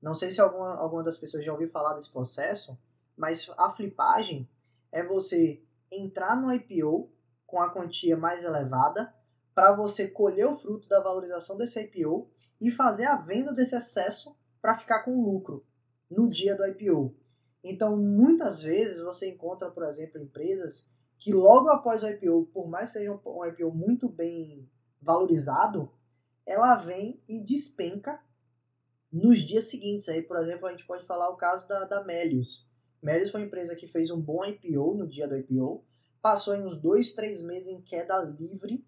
[0.00, 2.78] Não sei se alguma, alguma das pessoas já ouviu falar desse processo,
[3.16, 4.48] mas a flipagem
[4.92, 5.62] é você
[5.92, 7.10] entrar no IPO
[7.46, 9.14] com a quantia mais elevada
[9.54, 12.30] para você colher o fruto da valorização desse IPO
[12.60, 15.66] e fazer a venda desse excesso para ficar com lucro
[16.10, 17.14] no dia do IPO.
[17.62, 20.88] Então, muitas vezes você encontra, por exemplo, empresas
[21.18, 24.68] que logo após o IPO, por mais que seja um IPO muito bem
[25.00, 25.92] valorizado,
[26.44, 28.20] ela vem e despenca
[29.12, 30.08] nos dias seguintes.
[30.08, 32.66] Aí, por exemplo, a gente pode falar o caso da, da Melius.
[33.02, 35.84] Melius foi uma empresa que fez um bom IPO no dia do IPO,
[36.20, 38.86] passou em uns dois, três meses em queda livre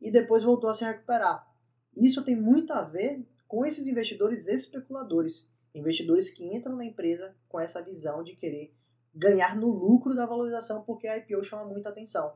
[0.00, 1.46] e depois voltou a se recuperar.
[1.94, 7.60] Isso tem muito a ver com esses investidores especuladores, investidores que entram na empresa com
[7.60, 8.74] essa visão de querer
[9.14, 12.34] ganhar no lucro da valorização porque a IPO chama muita atenção.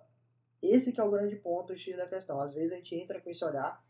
[0.62, 2.40] Esse que é o grande ponto X da questão.
[2.40, 3.82] Às vezes a gente entra com esse olhar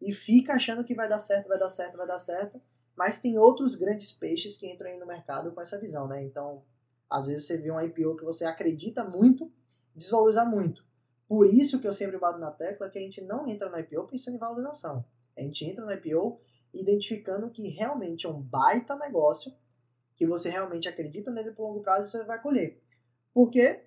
[0.00, 2.62] e fica achando que vai dar certo, vai dar certo, vai dar certo,
[2.96, 6.22] mas tem outros grandes peixes que entram aí no mercado com essa visão, né?
[6.24, 6.64] Então,
[7.10, 9.50] às vezes você vê um IPO que você acredita muito,
[9.94, 10.84] desvaloriza muito.
[11.26, 14.06] Por isso que eu sempre bato na tecla que a gente não entra no IPO
[14.06, 15.04] pensando em valorização.
[15.36, 16.40] A gente entra no IPO
[16.72, 19.52] identificando que realmente é um baita negócio
[20.16, 22.82] que você realmente acredita nele por longo prazo, você vai colher.
[23.32, 23.84] Porque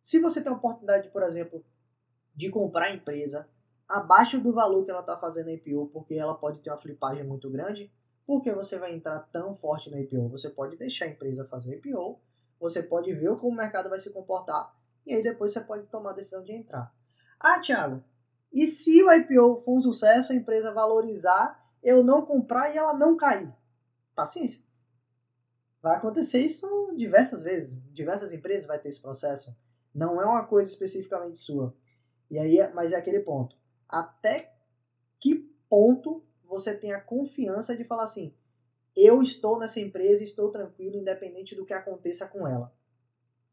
[0.00, 1.64] se você tem a oportunidade, por exemplo,
[2.34, 3.48] de comprar a empresa
[3.88, 7.24] abaixo do valor que ela está fazendo na IPO, porque ela pode ter uma flipagem
[7.24, 7.92] muito grande,
[8.24, 10.28] por que você vai entrar tão forte na IPO?
[10.28, 12.20] Você pode deixar a empresa fazer a IPO,
[12.62, 14.72] você pode ver como o mercado vai se comportar,
[15.04, 16.94] e aí depois você pode tomar a decisão de entrar.
[17.40, 18.04] Ah, Thiago,
[18.52, 22.94] e se o IPO for um sucesso, a empresa valorizar, eu não comprar e ela
[22.94, 23.52] não cair?
[24.14, 24.62] Paciência.
[25.82, 27.76] Vai acontecer isso diversas vezes.
[27.92, 29.52] Diversas empresas vai ter esse processo.
[29.92, 31.74] Não é uma coisa especificamente sua.
[32.30, 33.56] E aí, mas é aquele ponto.
[33.88, 34.54] Até
[35.18, 38.32] que ponto você tem a confiança de falar assim:
[38.96, 42.72] eu estou nessa empresa, estou tranquilo, independente do que aconteça com ela.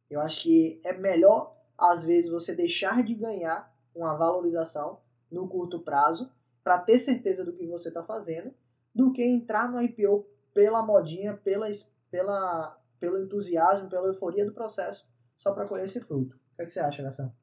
[0.09, 5.79] Eu acho que é melhor, às vezes, você deixar de ganhar uma valorização no curto
[5.79, 6.31] prazo
[6.63, 8.53] para ter certeza do que você está fazendo,
[8.93, 11.69] do que entrar no IPO pela modinha, pela
[12.11, 16.35] pela, pelo entusiasmo, pela euforia do processo, só para colher esse fruto.
[16.35, 17.33] O que, é que você acha, Gação?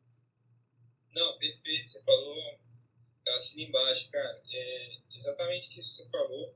[1.15, 1.91] Não, perfeito.
[1.91, 2.37] Você falou,
[3.37, 4.43] assina embaixo, cara.
[4.53, 6.55] É exatamente isso que você falou.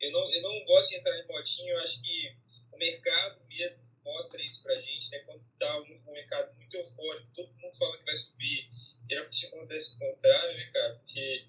[0.00, 2.34] Eu não, eu não gosto de entrar em motinho, eu acho que
[2.72, 5.18] o mercado mesmo mostra isso pra gente, né?
[5.20, 8.70] Quando tá um, um mercado muito eufórico, todo mundo fala que vai subir,
[9.08, 10.94] geralmente acontece o contrário, né, cara?
[10.94, 11.44] Porque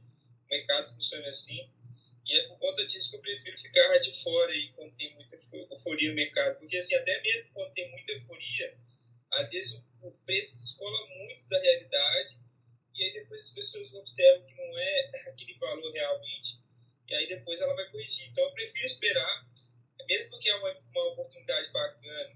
[0.46, 1.70] o mercado funciona assim.
[2.26, 5.40] E é por conta disso que eu prefiro ficar de fora aí quando tem muita
[5.54, 6.60] euforia no mercado.
[6.60, 8.78] Porque, assim, até mesmo quando tem muita euforia,
[9.32, 12.38] às vezes o preço descola muito da realidade
[12.96, 16.51] e aí depois as pessoas observam que não é aquele valor realmente
[17.12, 18.30] e aí depois ela vai corrigir.
[18.32, 19.46] Então eu prefiro esperar,
[20.08, 22.32] mesmo que é uma, uma oportunidade bacana,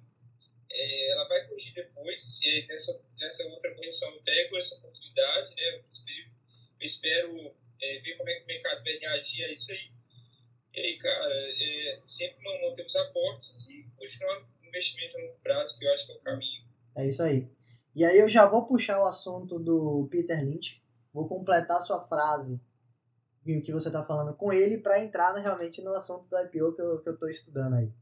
[0.72, 5.56] é, ela vai corrigir depois, e aí nessa, nessa outra correção eu pego essa oportunidade,
[5.56, 5.70] né?
[5.76, 6.30] Eu espero,
[6.82, 9.92] eu espero é, ver como é que o mercado vai reagir a isso aí.
[10.74, 15.80] E aí, cara, é, sempre manter os aportes e continuar no investimento a longo prazo,
[15.80, 16.66] que eu acho que é o caminho.
[16.98, 17.48] É isso aí.
[17.96, 22.60] E aí eu já vou puxar o assunto do Peter Lynch, vou completar sua frase
[23.46, 26.82] o que você está falando com ele para entrar realmente no assunto do IPO que
[26.82, 27.94] eu estou estudando aí.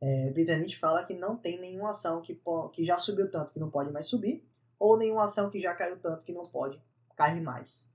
[0.00, 2.40] É, Peter Lynch fala que não tem nenhuma ação que,
[2.72, 4.44] que já subiu tanto que não pode mais subir,
[4.78, 6.82] ou nenhuma ação que já caiu tanto que não pode
[7.14, 7.88] cair mais.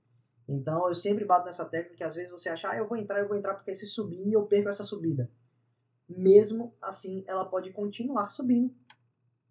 [0.48, 3.18] Então eu sempre bato nessa técnica que às vezes você acha, ah, eu vou entrar,
[3.18, 5.28] eu vou entrar porque se subir eu perco essa subida.
[6.08, 8.72] Mesmo assim, ela pode continuar subindo.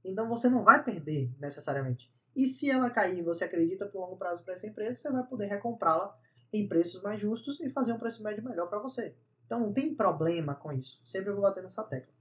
[0.04, 2.10] Então você não vai perder necessariamente.
[2.34, 5.24] E se ela cair e você acredita por longo prazo para essa empresa, você vai
[5.24, 6.18] poder recomprá-la
[6.58, 9.16] em preços mais justos e fazer um preço médio melhor para você.
[9.46, 11.00] Então não tem problema com isso.
[11.04, 12.14] Sempre vou bater nessa tecla.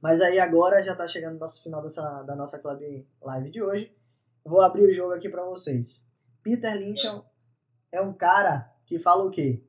[0.00, 3.62] Mas aí agora já está chegando o nosso final dessa, da nossa Club Live de
[3.62, 3.96] hoje.
[4.44, 6.04] Vou abrir o jogo aqui para vocês.
[6.42, 7.22] Peter Lynch é um,
[7.92, 9.64] é um cara que fala o quê?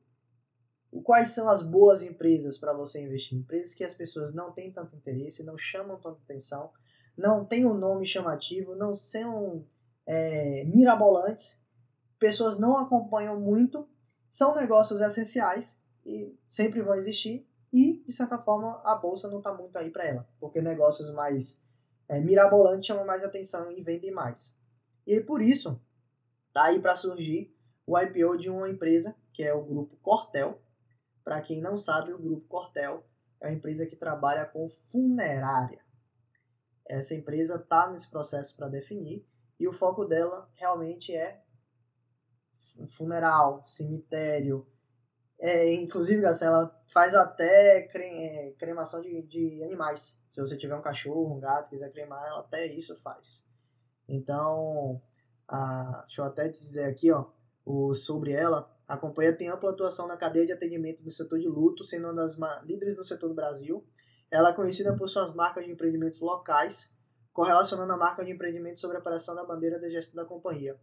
[1.02, 3.36] Quais são as boas empresas para você investir?
[3.36, 6.70] Empresas que as pessoas não têm tanto interesse, não chamam tanta atenção,
[7.16, 9.66] não têm um nome chamativo, não são
[10.06, 11.60] é, mirabolantes,
[12.18, 13.88] pessoas não acompanham muito,
[14.30, 19.52] são negócios essenciais e sempre vão existir e, de certa forma, a bolsa não está
[19.52, 21.60] muito aí para ela, porque negócios mais
[22.08, 24.56] é, mirabolantes chamam mais atenção e vendem mais.
[25.06, 25.80] E por isso,
[26.52, 27.54] tá aí para surgir
[27.86, 30.60] o IPO de uma empresa que é o grupo Cortel.
[31.22, 33.04] Para quem não sabe, o grupo Cortel
[33.40, 35.80] é uma empresa que trabalha com funerária.
[36.84, 39.26] Essa empresa está nesse processo para definir
[39.60, 41.42] e o foco dela realmente é
[42.86, 44.66] funeral, cemitério.
[45.38, 50.20] É, inclusive, ela faz até é, cremação de, de animais.
[50.30, 53.44] Se você tiver um cachorro, um gato, quiser cremar, ela até isso faz.
[54.08, 55.00] Então,
[55.46, 57.26] a, deixa eu até dizer aqui, ó,
[57.64, 58.70] o, sobre ela.
[58.86, 62.14] A companhia tem ampla atuação na cadeia de atendimento do setor de luto, sendo uma
[62.14, 63.84] das líderes no setor do Brasil.
[64.30, 66.94] Ela é conhecida por suas marcas de empreendimentos locais,
[67.32, 70.78] correlacionando a marca de empreendimento sobre a operação da bandeira de gestão da companhia.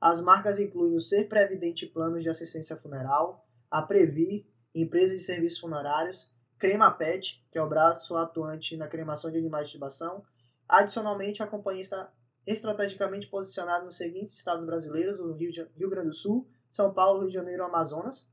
[0.00, 5.58] As marcas incluem o Ser Previdente Planos de Assistência Funeral, a Previ, empresa de serviços
[5.58, 10.24] funerários, Crema Pet, que é o braço atuante na cremação de animais de estimação.
[10.68, 12.12] Adicionalmente, a companhia está
[12.46, 17.28] estrategicamente posicionada nos seguintes estados brasileiros: o Rio, Rio Grande do Sul, São Paulo, Rio
[17.28, 18.28] de Janeiro e Amazonas.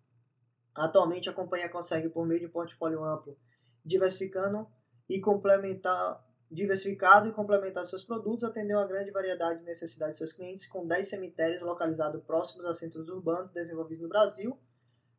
[0.74, 3.38] Atualmente, a companhia consegue, por meio de um portfólio amplo,
[3.86, 4.68] diversificando
[5.08, 6.24] e complementar
[6.54, 10.86] diversificado e complementar seus produtos, atender uma grande variedade de necessidades de seus clientes, com
[10.86, 14.58] 10 cemitérios localizados próximos a centros urbanos desenvolvidos no Brasil.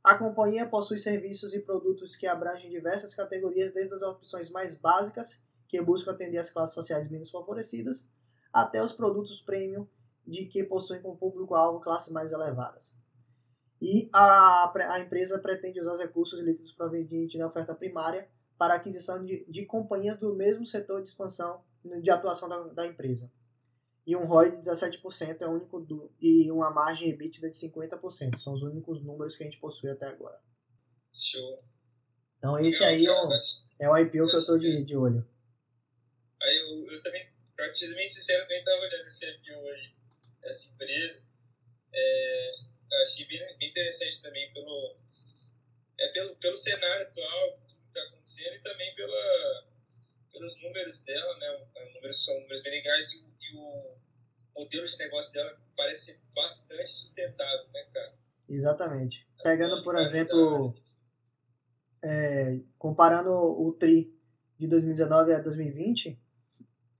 [0.03, 5.43] A companhia possui serviços e produtos que abrangem diversas categorias, desde as opções mais básicas,
[5.66, 8.09] que buscam atender as classes sociais menos favorecidas,
[8.53, 9.89] até os produtos premium,
[10.26, 12.97] de que possuem com público-alvo classes mais elevadas.
[13.80, 18.28] E a, a empresa pretende usar os recursos líquidos provenientes da oferta primária
[18.59, 22.87] para a aquisição de, de companhias do mesmo setor de expansão de atuação da, da
[22.87, 23.31] empresa.
[24.07, 28.39] E um ROI de 17% é o único do, e uma margem EBITDA de 50%.
[28.39, 30.39] São os únicos números que a gente possui até agora.
[31.13, 31.65] Show.
[32.39, 33.29] Então esse aí é o,
[33.81, 35.27] é o IPO que eu estou de, de olho.
[36.43, 37.27] Aí eu, eu também,
[37.57, 39.95] pra ser bem sincero, eu também estava olhando esse IPO aí,
[40.43, 41.23] essa empresa.
[41.95, 42.51] É,
[42.93, 44.97] eu achei bem, bem interessante também pelo,
[45.99, 47.59] é pelo, pelo cenário atual,
[48.35, 49.64] acontecendo e também pela,
[50.32, 51.66] pelos números dela, né?
[51.87, 53.97] Os números são números bem legais e, e o
[54.57, 58.14] modelo de negócio dela parece ser bastante sustentável, né, cara?
[58.49, 59.26] Exatamente.
[59.43, 60.74] Pegando, por exemplo,
[62.03, 64.14] é, comparando o TRI
[64.59, 66.18] de 2019 a 2020,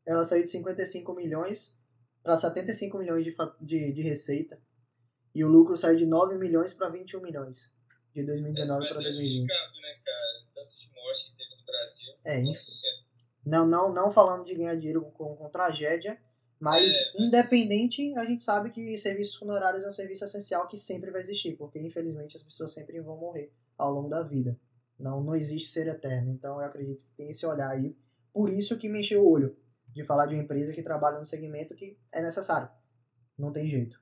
[0.07, 1.77] ela saiu de 55 milhões
[2.23, 4.59] para 75 milhões de, de, de receita.
[5.35, 7.73] E o lucro saiu de 9 milhões para 21 milhões
[8.15, 9.43] de 2019 para 2020.
[9.43, 9.84] Né, cara?
[12.25, 12.73] É, enfim.
[13.45, 16.19] Não, não, não falando de ganhar dinheiro com, com tragédia,
[16.59, 17.23] mas é.
[17.23, 21.57] independente, a gente sabe que serviços funerários é um serviço essencial que sempre vai existir,
[21.57, 24.59] porque infelizmente as pessoas sempre vão morrer ao longo da vida.
[24.99, 26.33] Não, não existe ser eterno.
[26.33, 27.97] Então eu acredito que tem esse olhar aí.
[28.33, 29.57] Por isso que me encheu o olho
[29.89, 32.71] de falar de uma empresa que trabalha no segmento que é necessário.
[33.37, 34.01] Não tem jeito.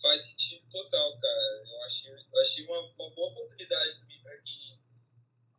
[0.00, 1.62] Faz sentido total, cara.
[1.64, 4.80] Eu achei, eu achei uma, uma boa oportunidade também para quem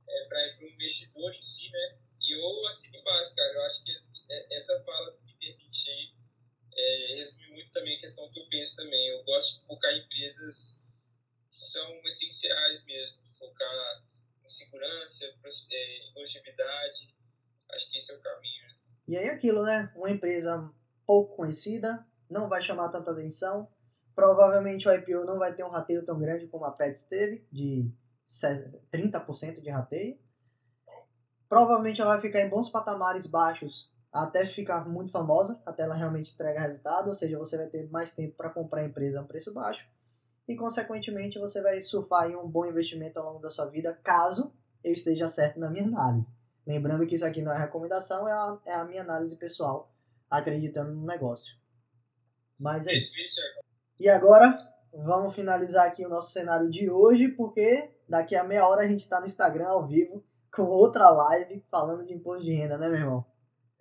[0.09, 1.97] é, para o investidor em si, né?
[2.21, 3.53] E eu assino embaixo, cara.
[3.53, 3.91] Eu acho que
[4.29, 6.13] é, essa fala me permite aí
[6.73, 9.09] é, resume muito também a questão que eu penso também.
[9.09, 10.77] Eu gosto de focar em empresas
[11.51, 14.03] que são essenciais mesmo, focar
[14.45, 17.13] em segurança, é, em longevidade.
[17.71, 18.67] Acho que esse é o caminho.
[18.67, 18.75] Né?
[19.09, 19.91] E aí aquilo, né?
[19.95, 20.71] Uma empresa
[21.05, 23.69] pouco conhecida, não vai chamar tanta atenção.
[24.15, 27.91] Provavelmente o IPO não vai ter um rateio tão grande como a Pets teve, de
[28.25, 30.17] 30% de rateio.
[31.47, 36.33] Provavelmente ela vai ficar em bons patamares baixos até ficar muito famosa, até ela realmente
[36.33, 39.27] entregar resultado, ou seja, você vai ter mais tempo para comprar a empresa a um
[39.27, 39.87] preço baixo
[40.47, 44.53] e, consequentemente, você vai surfar em um bom investimento ao longo da sua vida, caso
[44.83, 46.27] eu esteja certo na minha análise.
[46.65, 49.93] Lembrando que isso aqui não é recomendação, é a, é a minha análise pessoal,
[50.29, 51.55] acreditando no negócio.
[52.59, 53.13] Mas é isso.
[53.99, 54.57] E agora,
[54.93, 58.99] vamos finalizar aqui o nosso cenário de hoje, porque daqui a meia hora a gente
[58.99, 60.21] está no Instagram ao vivo
[60.53, 63.25] com outra live falando de imposto de renda, né, meu irmão?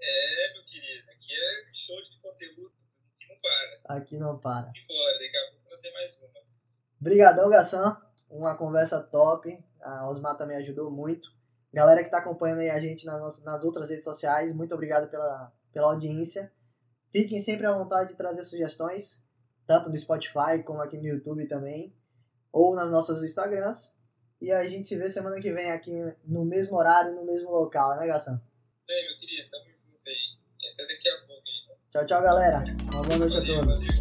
[0.01, 2.73] É, meu querido, aqui é show de conteúdo,
[3.17, 3.97] aqui não para.
[3.97, 4.73] Aqui não para.
[4.73, 6.29] E bora, daqui a pouco vai ter mais uma.
[7.01, 7.97] Obrigadão, Gação.
[8.31, 9.59] Uma conversa top.
[9.83, 11.29] A Osmar também ajudou muito.
[11.73, 15.53] Galera que está acompanhando aí a gente nas, nas outras redes sociais, muito obrigado pela,
[15.73, 16.53] pela audiência.
[17.11, 19.25] Fiquem sempre à vontade de trazer sugestões,
[19.67, 21.97] tanto no Spotify como aqui no YouTube também,
[22.53, 23.93] ou nas nossas Instagrams.
[24.41, 25.93] E a gente se vê semana que vem aqui
[26.25, 28.41] no mesmo horário, no mesmo local, né, Gação?
[28.89, 30.73] É, meu querido, tamo junto aí.
[30.73, 31.77] Até daqui a pouco, então.
[31.91, 32.57] Tchau, tchau, galera.
[32.93, 34.00] Uma boa noite a todos.